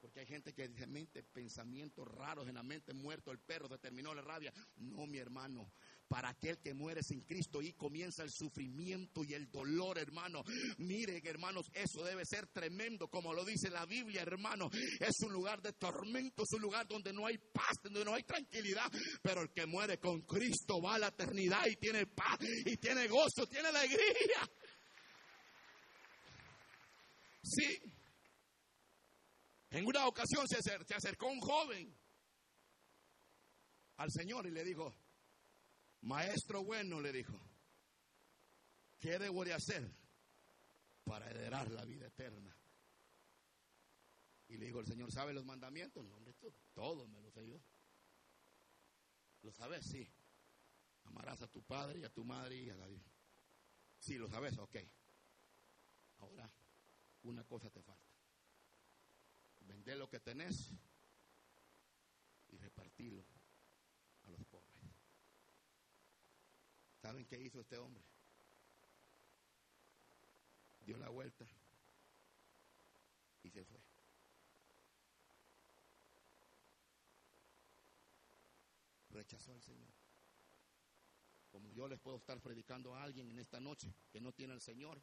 Porque 0.00 0.20
hay 0.20 0.26
gente 0.26 0.52
que 0.54 0.68
dice 0.68 0.86
mente, 0.86 1.22
pensamientos 1.24 2.06
raros 2.06 2.48
en 2.48 2.54
la 2.54 2.62
mente, 2.62 2.94
muerto 2.94 3.32
el 3.32 3.40
perro, 3.40 3.68
se 3.68 3.78
terminó 3.78 4.14
la 4.14 4.22
rabia. 4.22 4.52
No, 4.76 5.06
mi 5.06 5.18
hermano. 5.18 5.72
Para 6.06 6.30
aquel 6.30 6.58
que 6.58 6.72
muere 6.72 7.02
sin 7.02 7.20
Cristo 7.22 7.60
y 7.60 7.72
comienza 7.74 8.22
el 8.22 8.30
sufrimiento 8.30 9.24
y 9.24 9.34
el 9.34 9.50
dolor, 9.50 9.98
hermano. 9.98 10.42
Miren, 10.78 11.20
hermanos, 11.26 11.66
eso 11.74 12.04
debe 12.04 12.24
ser 12.24 12.46
tremendo, 12.46 13.08
como 13.08 13.34
lo 13.34 13.44
dice 13.44 13.70
la 13.70 13.84
Biblia, 13.86 14.22
hermano. 14.22 14.70
Es 15.00 15.20
un 15.24 15.32
lugar 15.32 15.60
de 15.60 15.72
tormento, 15.72 16.44
es 16.44 16.52
un 16.54 16.62
lugar 16.62 16.86
donde 16.86 17.12
no 17.12 17.26
hay 17.26 17.36
paz, 17.36 17.76
donde 17.82 18.04
no 18.04 18.14
hay 18.14 18.22
tranquilidad. 18.22 18.90
Pero 19.20 19.42
el 19.42 19.50
que 19.50 19.66
muere 19.66 19.98
con 19.98 20.22
Cristo 20.22 20.80
va 20.80 20.94
a 20.94 20.98
la 20.98 21.08
eternidad 21.08 21.66
y 21.66 21.76
tiene 21.76 22.06
paz, 22.06 22.38
y 22.40 22.76
tiene 22.76 23.08
gozo, 23.08 23.46
tiene 23.50 23.68
alegría. 23.68 24.48
Sí. 27.42 27.97
En 29.70 29.86
una 29.86 30.06
ocasión 30.06 30.46
se, 30.48 30.94
acercó 30.94 31.26
un 31.26 31.40
joven 31.40 31.94
al 33.96 34.10
Señor 34.10 34.46
y 34.46 34.50
le 34.50 34.64
dijo, 34.64 34.94
maestro 36.02 36.64
bueno, 36.64 37.00
le 37.00 37.12
dijo, 37.12 37.38
¿qué 38.98 39.18
debo 39.18 39.44
de 39.44 39.52
hacer 39.52 39.90
para 41.04 41.28
heredar 41.28 41.70
la 41.70 41.84
vida 41.84 42.06
eterna? 42.06 42.56
Y 44.48 44.56
le 44.56 44.66
dijo 44.66 44.80
el 44.80 44.86
Señor, 44.86 45.12
¿sabe 45.12 45.34
los 45.34 45.44
mandamientos? 45.44 46.02
No, 46.06 46.16
hombre, 46.16 46.34
todos 46.72 47.06
me 47.08 47.20
los 47.20 47.34
sé 47.34 47.46
yo. 47.46 47.60
¿Lo 49.42 49.52
sabes? 49.52 49.84
Sí. 49.84 50.10
Amarás 51.04 51.42
a 51.42 51.48
tu 51.48 51.62
padre 51.62 52.00
y 52.00 52.04
a 52.04 52.10
tu 52.10 52.24
madre 52.24 52.56
y 52.56 52.70
a 52.70 52.76
la 52.76 52.88
Sí, 53.98 54.16
lo 54.16 54.28
sabes, 54.28 54.56
ok. 54.58 54.76
Ahora, 56.18 56.50
una 57.22 57.44
cosa 57.44 57.70
te 57.70 57.82
falta. 57.82 58.07
Vende 59.68 59.94
lo 59.96 60.08
que 60.08 60.18
tenés 60.18 60.72
y 62.48 62.56
repartirlo 62.56 63.22
a 64.22 64.30
los 64.30 64.42
pobres. 64.46 64.82
¿Saben 67.02 67.26
qué 67.26 67.38
hizo 67.40 67.60
este 67.60 67.76
hombre? 67.76 68.02
Dio 70.80 70.96
la 70.96 71.10
vuelta 71.10 71.46
y 73.42 73.50
se 73.50 73.62
fue. 73.62 73.78
Rechazó 79.10 79.52
al 79.52 79.62
Señor. 79.62 79.92
Como 81.50 81.70
yo 81.72 81.88
les 81.88 81.98
puedo 82.00 82.16
estar 82.16 82.40
predicando 82.40 82.94
a 82.94 83.02
alguien 83.02 83.30
en 83.30 83.38
esta 83.38 83.60
noche 83.60 83.94
que 84.10 84.20
no 84.20 84.32
tiene 84.32 84.54
al 84.54 84.62
Señor. 84.62 85.02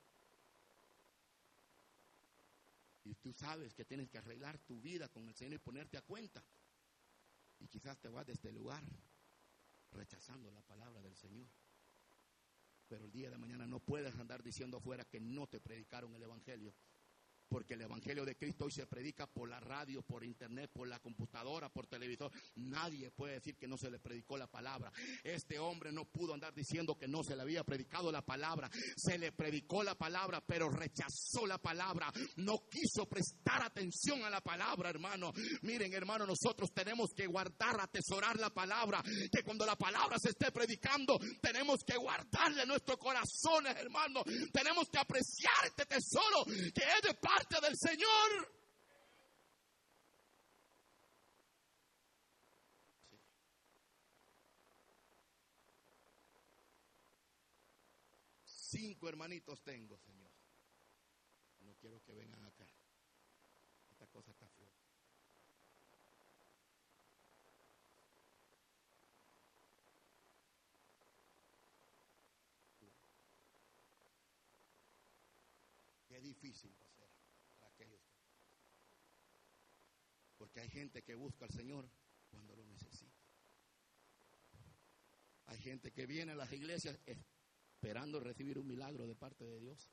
Y 3.05 3.15
tú 3.15 3.31
sabes 3.33 3.73
que 3.73 3.85
tienes 3.85 4.09
que 4.09 4.17
arreglar 4.17 4.57
tu 4.57 4.81
vida 4.81 5.07
con 5.09 5.27
el 5.29 5.35
Señor 5.35 5.53
y 5.53 5.59
ponerte 5.59 5.97
a 5.97 6.01
cuenta. 6.01 6.43
Y 7.59 7.67
quizás 7.67 7.99
te 7.99 8.09
vas 8.09 8.25
de 8.25 8.33
este 8.33 8.51
lugar 8.51 8.83
rechazando 9.91 10.51
la 10.51 10.61
palabra 10.61 11.01
del 11.01 11.15
Señor. 11.15 11.47
Pero 12.87 13.05
el 13.05 13.11
día 13.11 13.29
de 13.29 13.37
mañana 13.37 13.65
no 13.67 13.79
puedes 13.79 14.13
andar 14.15 14.43
diciendo 14.43 14.77
afuera 14.77 15.05
que 15.05 15.19
no 15.19 15.47
te 15.47 15.59
predicaron 15.59 16.13
el 16.15 16.23
Evangelio 16.23 16.73
porque 17.55 17.75
el 17.75 17.83
Evangelio 17.83 18.25
de 18.25 18.35
Cristo 18.35 18.65
hoy 18.65 18.71
se 18.71 18.85
predica 18.85 19.27
por 19.27 19.47
la 19.47 19.61
radio, 19.61 20.01
por 20.01 20.25
internet, 20.25 20.69
por 20.73 20.89
la 20.89 20.99
computadora, 20.99 21.69
por 21.69 21.87
televisor. 21.87 22.29
Nadie 22.55 23.11
puede 23.11 23.35
decir 23.35 23.55
que 23.55 23.65
no 23.65 23.77
se 23.77 23.89
le 23.89 23.97
predicó 23.97 24.37
la 24.37 24.47
palabra. 24.47 24.91
Este 25.23 25.57
hombre 25.57 25.93
no 25.93 26.03
pudo 26.03 26.33
andar 26.33 26.53
diciendo 26.53 26.97
que 26.97 27.07
no 27.07 27.23
se 27.23 27.33
le 27.33 27.43
había 27.43 27.63
predicado 27.63 28.11
la 28.11 28.21
palabra. 28.21 28.69
Se 28.97 29.17
le 29.17 29.31
predicó 29.31 29.83
la 29.83 29.95
palabra, 29.95 30.43
pero 30.45 30.69
rechazó 30.69 31.47
la 31.47 31.57
palabra. 31.57 32.11
No 32.35 32.67
quiso 32.69 33.07
prestar 33.07 33.63
atención 33.63 34.21
a 34.25 34.29
la 34.29 34.41
palabra, 34.41 34.89
hermano. 34.89 35.31
Miren, 35.61 35.93
hermano, 35.93 36.25
nosotros 36.25 36.73
tenemos 36.73 37.11
que 37.15 37.25
guardar, 37.25 37.79
atesorar 37.79 38.37
la 38.37 38.49
palabra. 38.49 39.01
Que 39.31 39.43
cuando 39.43 39.65
la 39.65 39.77
palabra 39.77 40.17
se 40.19 40.31
esté 40.31 40.51
predicando, 40.51 41.17
tenemos 41.41 41.85
que 41.85 41.95
guardarle 41.95 42.65
nuestros 42.65 42.97
corazones, 42.97 43.77
hermano. 43.77 44.25
Tenemos 44.51 44.89
que 44.89 44.99
apreciar 44.99 45.67
este 45.67 45.85
tesoro 45.85 46.43
que 46.43 46.83
es 46.83 47.01
de 47.01 47.15
del 47.49 47.77
Señor. 47.77 48.51
Cinco 58.45 59.08
hermanitos 59.08 59.62
tengo, 59.63 59.97
Señor. 59.97 60.31
No 61.62 61.75
quiero 61.75 62.01
que 62.03 62.13
vengan 62.13 62.43
acá. 62.45 62.67
Esta 63.91 64.08
cosa 64.08 64.31
está. 64.31 64.45
Qué 76.08 76.21
difícil 76.21 76.73
Porque 80.38 80.55
hay 80.65 80.71
gente 80.71 81.04
que 81.04 81.13
busca 81.13 81.45
al 81.45 81.51
Señor 81.51 81.88
cuando 82.32 82.56
lo 82.56 82.65
necesita. 82.65 83.21
Hay 85.45 85.60
gente 85.60 85.91
que 85.91 86.08
viene 86.08 86.32
a 86.32 86.36
las 86.36 86.51
iglesias 86.51 86.97
esperando 87.06 88.19
recibir 88.19 88.58
un 88.58 88.65
milagro 88.65 89.06
de 89.06 89.15
parte 89.15 89.45
de 89.45 89.60
Dios 89.60 89.91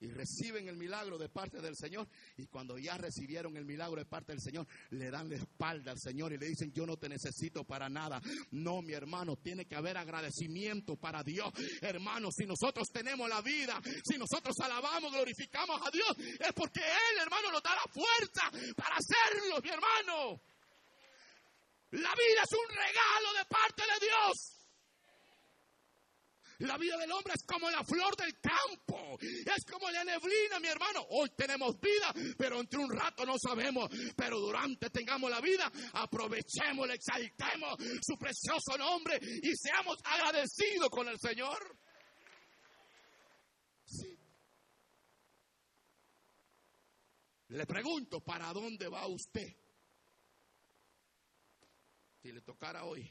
y 0.00 0.08
reciben 0.08 0.68
el 0.68 0.76
milagro 0.76 1.18
de 1.18 1.28
parte 1.28 1.60
del 1.60 1.76
Señor. 1.76 2.08
Y 2.36 2.46
cuando 2.46 2.78
ya 2.78 2.96
recibieron 2.96 3.56
el 3.56 3.64
milagro 3.64 4.00
de 4.00 4.06
parte 4.06 4.32
del 4.32 4.40
Señor, 4.40 4.66
le 4.90 5.10
dan 5.10 5.28
la 5.28 5.36
espalda 5.36 5.92
al 5.92 5.98
Señor 5.98 6.32
y 6.32 6.38
le 6.38 6.46
dicen, 6.46 6.72
yo 6.72 6.86
no 6.86 6.96
te 6.96 7.08
necesito 7.08 7.64
para 7.64 7.88
nada. 7.88 8.20
No, 8.50 8.82
mi 8.82 8.92
hermano, 8.92 9.36
tiene 9.36 9.66
que 9.66 9.76
haber 9.76 9.96
agradecimiento 9.96 10.96
para 10.96 11.22
Dios. 11.22 11.52
Hermano, 11.80 12.28
si 12.32 12.46
nosotros 12.46 12.88
tenemos 12.92 13.28
la 13.28 13.42
vida, 13.42 13.80
si 14.04 14.16
nosotros 14.16 14.56
alabamos, 14.62 15.12
glorificamos 15.12 15.80
a 15.86 15.90
Dios, 15.90 16.16
es 16.18 16.52
porque 16.54 16.80
Él, 16.80 17.20
hermano, 17.20 17.52
nos 17.52 17.62
da 17.62 17.74
la 17.74 17.92
fuerza 17.92 18.74
para 18.76 18.96
hacerlo, 18.96 19.60
mi 19.62 19.68
hermano. 19.68 20.40
La 21.92 22.14
vida 22.14 22.42
es 22.44 22.52
un 22.52 22.68
regalo 22.68 23.38
de 23.38 23.44
parte 23.46 23.82
de 23.82 24.06
Dios. 24.06 24.59
La 26.60 26.76
vida 26.76 26.96
del 26.98 27.10
hombre 27.12 27.32
es 27.34 27.44
como 27.44 27.70
la 27.70 27.82
flor 27.82 28.14
del 28.16 28.38
campo. 28.38 29.18
Es 29.20 29.64
como 29.64 29.90
la 29.90 30.04
neblina, 30.04 30.60
mi 30.60 30.68
hermano. 30.68 31.06
Hoy 31.10 31.30
tenemos 31.30 31.80
vida, 31.80 32.12
pero 32.36 32.60
entre 32.60 32.78
un 32.78 32.90
rato 32.90 33.24
no 33.24 33.36
sabemos. 33.38 33.90
Pero 34.14 34.38
durante 34.38 34.90
tengamos 34.90 35.30
la 35.30 35.40
vida, 35.40 35.70
aprovechemos, 35.94 36.90
exaltemos 36.90 37.76
su 38.02 38.16
precioso 38.18 38.76
nombre 38.76 39.18
y 39.42 39.56
seamos 39.56 39.98
agradecidos 40.04 40.90
con 40.90 41.08
el 41.08 41.18
Señor. 41.18 41.78
Le 47.48 47.66
pregunto, 47.66 48.20
¿para 48.20 48.52
dónde 48.52 48.86
va 48.88 49.06
usted? 49.06 49.56
Si 52.22 52.30
le 52.30 52.42
tocara 52.42 52.84
hoy 52.84 53.08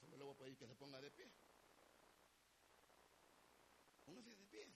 solo 0.00 0.16
le 0.16 0.24
voy 0.24 0.34
a 0.34 0.38
pedir 0.38 0.51
que 0.62 0.68
se 0.68 0.76
ponga 0.76 1.00
de 1.00 1.10
pie. 1.10 1.28
Póngase 4.04 4.30
de 4.30 4.46
pie. 4.46 4.72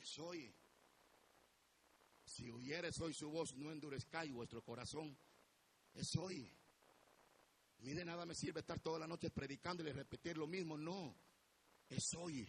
Soy. 0.00 0.54
Si 2.24 2.48
oyeres 2.52 3.00
hoy 3.00 3.12
su 3.12 3.28
voz, 3.30 3.52
no 3.56 3.72
endurezcáis 3.72 4.32
vuestro 4.32 4.62
corazón. 4.62 5.18
Es 5.92 6.14
hoy. 6.14 6.56
A 7.78 7.82
de 7.82 8.04
nada 8.04 8.26
me 8.26 8.34
sirve 8.34 8.60
estar 8.60 8.80
toda 8.80 8.98
la 8.98 9.06
noche 9.06 9.30
predicando 9.30 9.82
y 9.82 9.92
repetir 9.92 10.36
lo 10.36 10.46
mismo. 10.46 10.76
No, 10.76 11.16
es 11.88 12.14
hoy. 12.16 12.46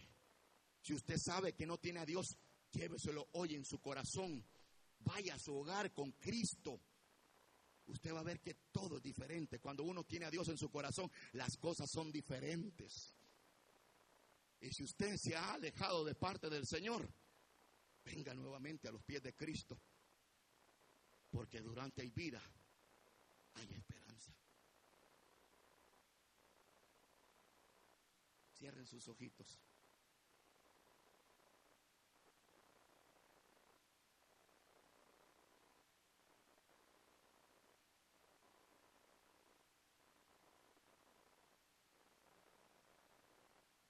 Si 0.82 0.94
usted 0.94 1.16
sabe 1.18 1.52
que 1.54 1.66
no 1.66 1.78
tiene 1.78 2.00
a 2.00 2.06
Dios, 2.06 2.36
lléveselo 2.72 3.28
hoy 3.32 3.54
en 3.54 3.64
su 3.64 3.78
corazón. 3.80 4.44
Vaya 5.00 5.34
a 5.34 5.38
su 5.38 5.54
hogar 5.54 5.92
con 5.92 6.12
Cristo. 6.12 6.80
Usted 7.86 8.12
va 8.12 8.20
a 8.20 8.24
ver 8.24 8.40
que 8.40 8.54
todo 8.72 8.96
es 8.96 9.02
diferente. 9.02 9.60
Cuando 9.60 9.82
uno 9.84 10.04
tiene 10.04 10.26
a 10.26 10.30
Dios 10.30 10.48
en 10.48 10.58
su 10.58 10.70
corazón, 10.70 11.10
las 11.32 11.56
cosas 11.56 11.88
son 11.90 12.10
diferentes. 12.10 13.14
Y 14.60 14.70
si 14.70 14.84
usted 14.84 15.16
se 15.16 15.36
ha 15.36 15.54
alejado 15.54 16.04
de 16.04 16.14
parte 16.14 16.50
del 16.50 16.66
Señor, 16.66 17.08
venga 18.04 18.34
nuevamente 18.34 18.88
a 18.88 18.92
los 18.92 19.02
pies 19.04 19.22
de 19.22 19.34
Cristo. 19.34 19.80
Porque 21.30 21.60
durante 21.60 22.02
hay 22.02 22.10
vida, 22.10 22.42
hay 23.54 23.72
esperanza. 23.72 23.97
Cierren 28.58 28.86
sus 28.86 29.06
ojitos. 29.06 29.60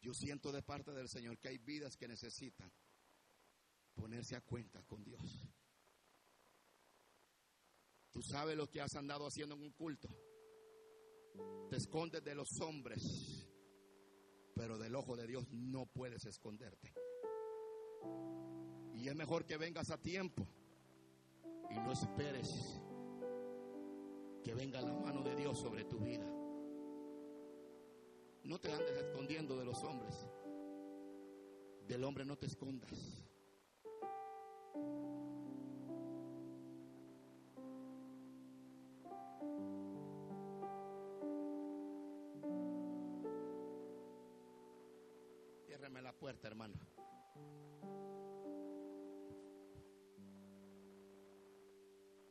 Yo 0.03 0.13
siento 0.13 0.53
de 0.53 0.63
parte 0.63 0.93
del 0.93 1.09
Señor 1.09 1.39
que 1.39 1.49
hay 1.49 1.59
vidas 1.59 1.97
que 1.97 2.07
necesitan 2.07 2.71
ponerse 3.95 4.37
a 4.37 4.43
cuenta 4.43 4.83
con 4.83 5.03
Dios. 5.03 5.23
Tú 8.11 8.21
sabes 8.23 8.57
lo 8.57 8.69
que 8.69 8.83
has 8.83 8.95
andado 8.97 9.27
haciendo 9.27 9.55
en 9.55 9.63
un 9.63 9.73
culto. 9.73 10.09
Te 11.71 11.77
escondes 11.77 12.23
de 12.23 12.35
los 12.35 12.49
hombres 12.61 13.48
pero 14.59 14.77
del 14.77 14.97
ojo 14.97 15.17
de 15.17 15.29
Dios 15.29 15.47
no 15.53 15.87
puedes 15.87 16.27
esconderte. 16.27 16.93
Y 18.93 19.07
es 19.07 19.15
mejor 19.15 19.47
que 19.47 19.57
vengas 19.57 19.91
a 19.91 20.03
tiempo 20.03 20.45
y 21.71 21.77
no 21.77 21.93
esperes 21.93 22.81
que 24.43 24.55
venga 24.55 24.81
la 24.81 24.93
mano 24.93 25.23
de 25.23 25.37
Dios 25.37 25.61
sobre 25.61 25.85
tu 25.85 26.01
vida. 26.01 26.27
No 28.43 28.59
te 28.59 28.73
andes 28.73 28.97
escondiendo 28.97 29.57
de 29.57 29.65
los 29.65 29.85
hombres. 29.85 30.29
Del 31.87 32.03
hombre 32.03 32.25
no 32.25 32.37
te 32.37 32.47
escondas. 32.47 33.25
Puerta, 46.19 46.49
hermano. 46.49 46.75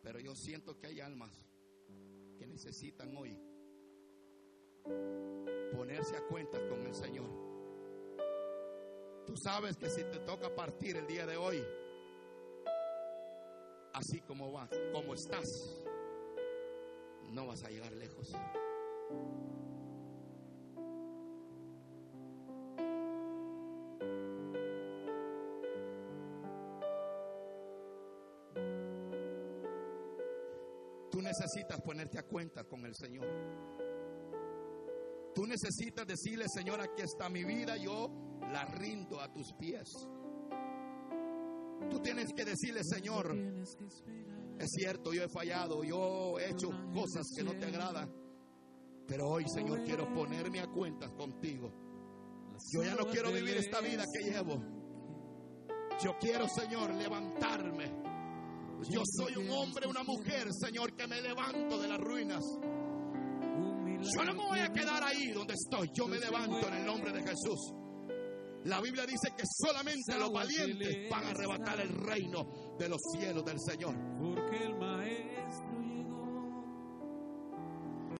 Pero 0.01 0.19
yo 0.19 0.35
siento 0.35 0.77
que 0.77 0.87
hay 0.87 0.99
almas 0.99 1.31
que 2.37 2.47
necesitan 2.47 3.15
hoy 3.17 3.37
ponerse 5.73 6.15
a 6.15 6.21
cuentas 6.27 6.61
con 6.69 6.85
el 6.85 6.93
Señor. 6.93 7.29
Tú 9.25 9.35
sabes 9.43 9.75
que 9.77 9.89
si 9.89 10.03
te 10.03 10.19
toca 10.19 10.53
partir 10.55 10.95
el 10.95 11.07
día 11.07 11.25
de 11.25 11.35
hoy, 11.35 11.61
así 13.93 14.21
como 14.21 14.51
vas, 14.51 14.69
como 14.93 15.13
estás, 15.13 15.45
no 17.31 17.47
vas 17.47 17.63
a 17.63 17.69
llegar 17.69 17.91
lejos. 17.93 18.33
Necesitas 31.47 31.81
ponerte 31.81 32.19
a 32.19 32.23
cuenta 32.23 32.65
con 32.65 32.85
el 32.85 32.93
Señor. 32.93 33.25
Tú 35.33 35.45
necesitas 35.45 36.05
decirle, 36.05 36.45
Señor, 36.49 36.81
aquí 36.81 37.03
está 37.03 37.29
mi 37.29 37.45
vida, 37.45 37.77
yo 37.77 38.09
la 38.51 38.65
rindo 38.65 39.21
a 39.21 39.31
tus 39.31 39.53
pies. 39.53 39.89
Tú 41.89 41.99
tienes 42.01 42.33
que 42.33 42.43
decirle, 42.43 42.81
Señor, 42.83 43.33
es 43.33 44.69
cierto, 44.71 45.13
yo 45.13 45.23
he 45.23 45.29
fallado, 45.29 45.83
yo 45.83 46.37
he 46.39 46.51
hecho 46.51 46.69
cosas 46.93 47.25
que 47.35 47.43
no 47.43 47.53
te 47.57 47.65
agradan, 47.65 48.11
pero 49.07 49.29
hoy, 49.29 49.45
Señor, 49.47 49.83
quiero 49.85 50.13
ponerme 50.13 50.59
a 50.59 50.67
cuentas 50.67 51.11
contigo. 51.11 51.71
Yo 52.73 52.83
ya 52.83 52.95
no 52.95 53.05
quiero 53.05 53.31
vivir 53.31 53.55
esta 53.55 53.79
vida 53.79 54.03
que 54.11 54.31
llevo. 54.31 54.61
Yo 56.03 56.17
quiero, 56.19 56.47
Señor, 56.49 56.93
levantarme. 56.93 58.16
Yo 58.89 59.01
soy 59.05 59.35
un 59.37 59.49
hombre, 59.49 59.87
una 59.87 60.03
mujer, 60.03 60.47
Señor, 60.53 60.95
que 60.95 61.07
me 61.07 61.21
levanto 61.21 61.79
de 61.79 61.87
las 61.87 61.99
ruinas. 61.99 62.43
Yo 63.99 64.23
no 64.23 64.33
me 64.33 64.45
voy 64.45 64.59
a 64.59 64.71
quedar 64.71 65.03
ahí 65.03 65.31
donde 65.31 65.53
estoy. 65.53 65.89
Yo 65.93 66.07
me 66.07 66.19
levanto 66.19 66.67
en 66.67 66.73
el 66.75 66.85
nombre 66.85 67.11
de 67.11 67.21
Jesús. 67.21 67.73
La 68.65 68.81
Biblia 68.81 69.05
dice 69.05 69.29
que 69.35 69.43
solamente 69.45 70.17
los 70.17 70.31
valientes 70.31 71.09
van 71.09 71.25
a 71.25 71.29
arrebatar 71.29 71.79
el 71.79 71.89
reino 71.89 72.75
de 72.77 72.89
los 72.89 72.99
cielos 73.13 73.43
del 73.45 73.59
Señor. 73.59 73.95
Porque 74.19 74.63
el 74.63 74.75
maestro. 74.77 75.66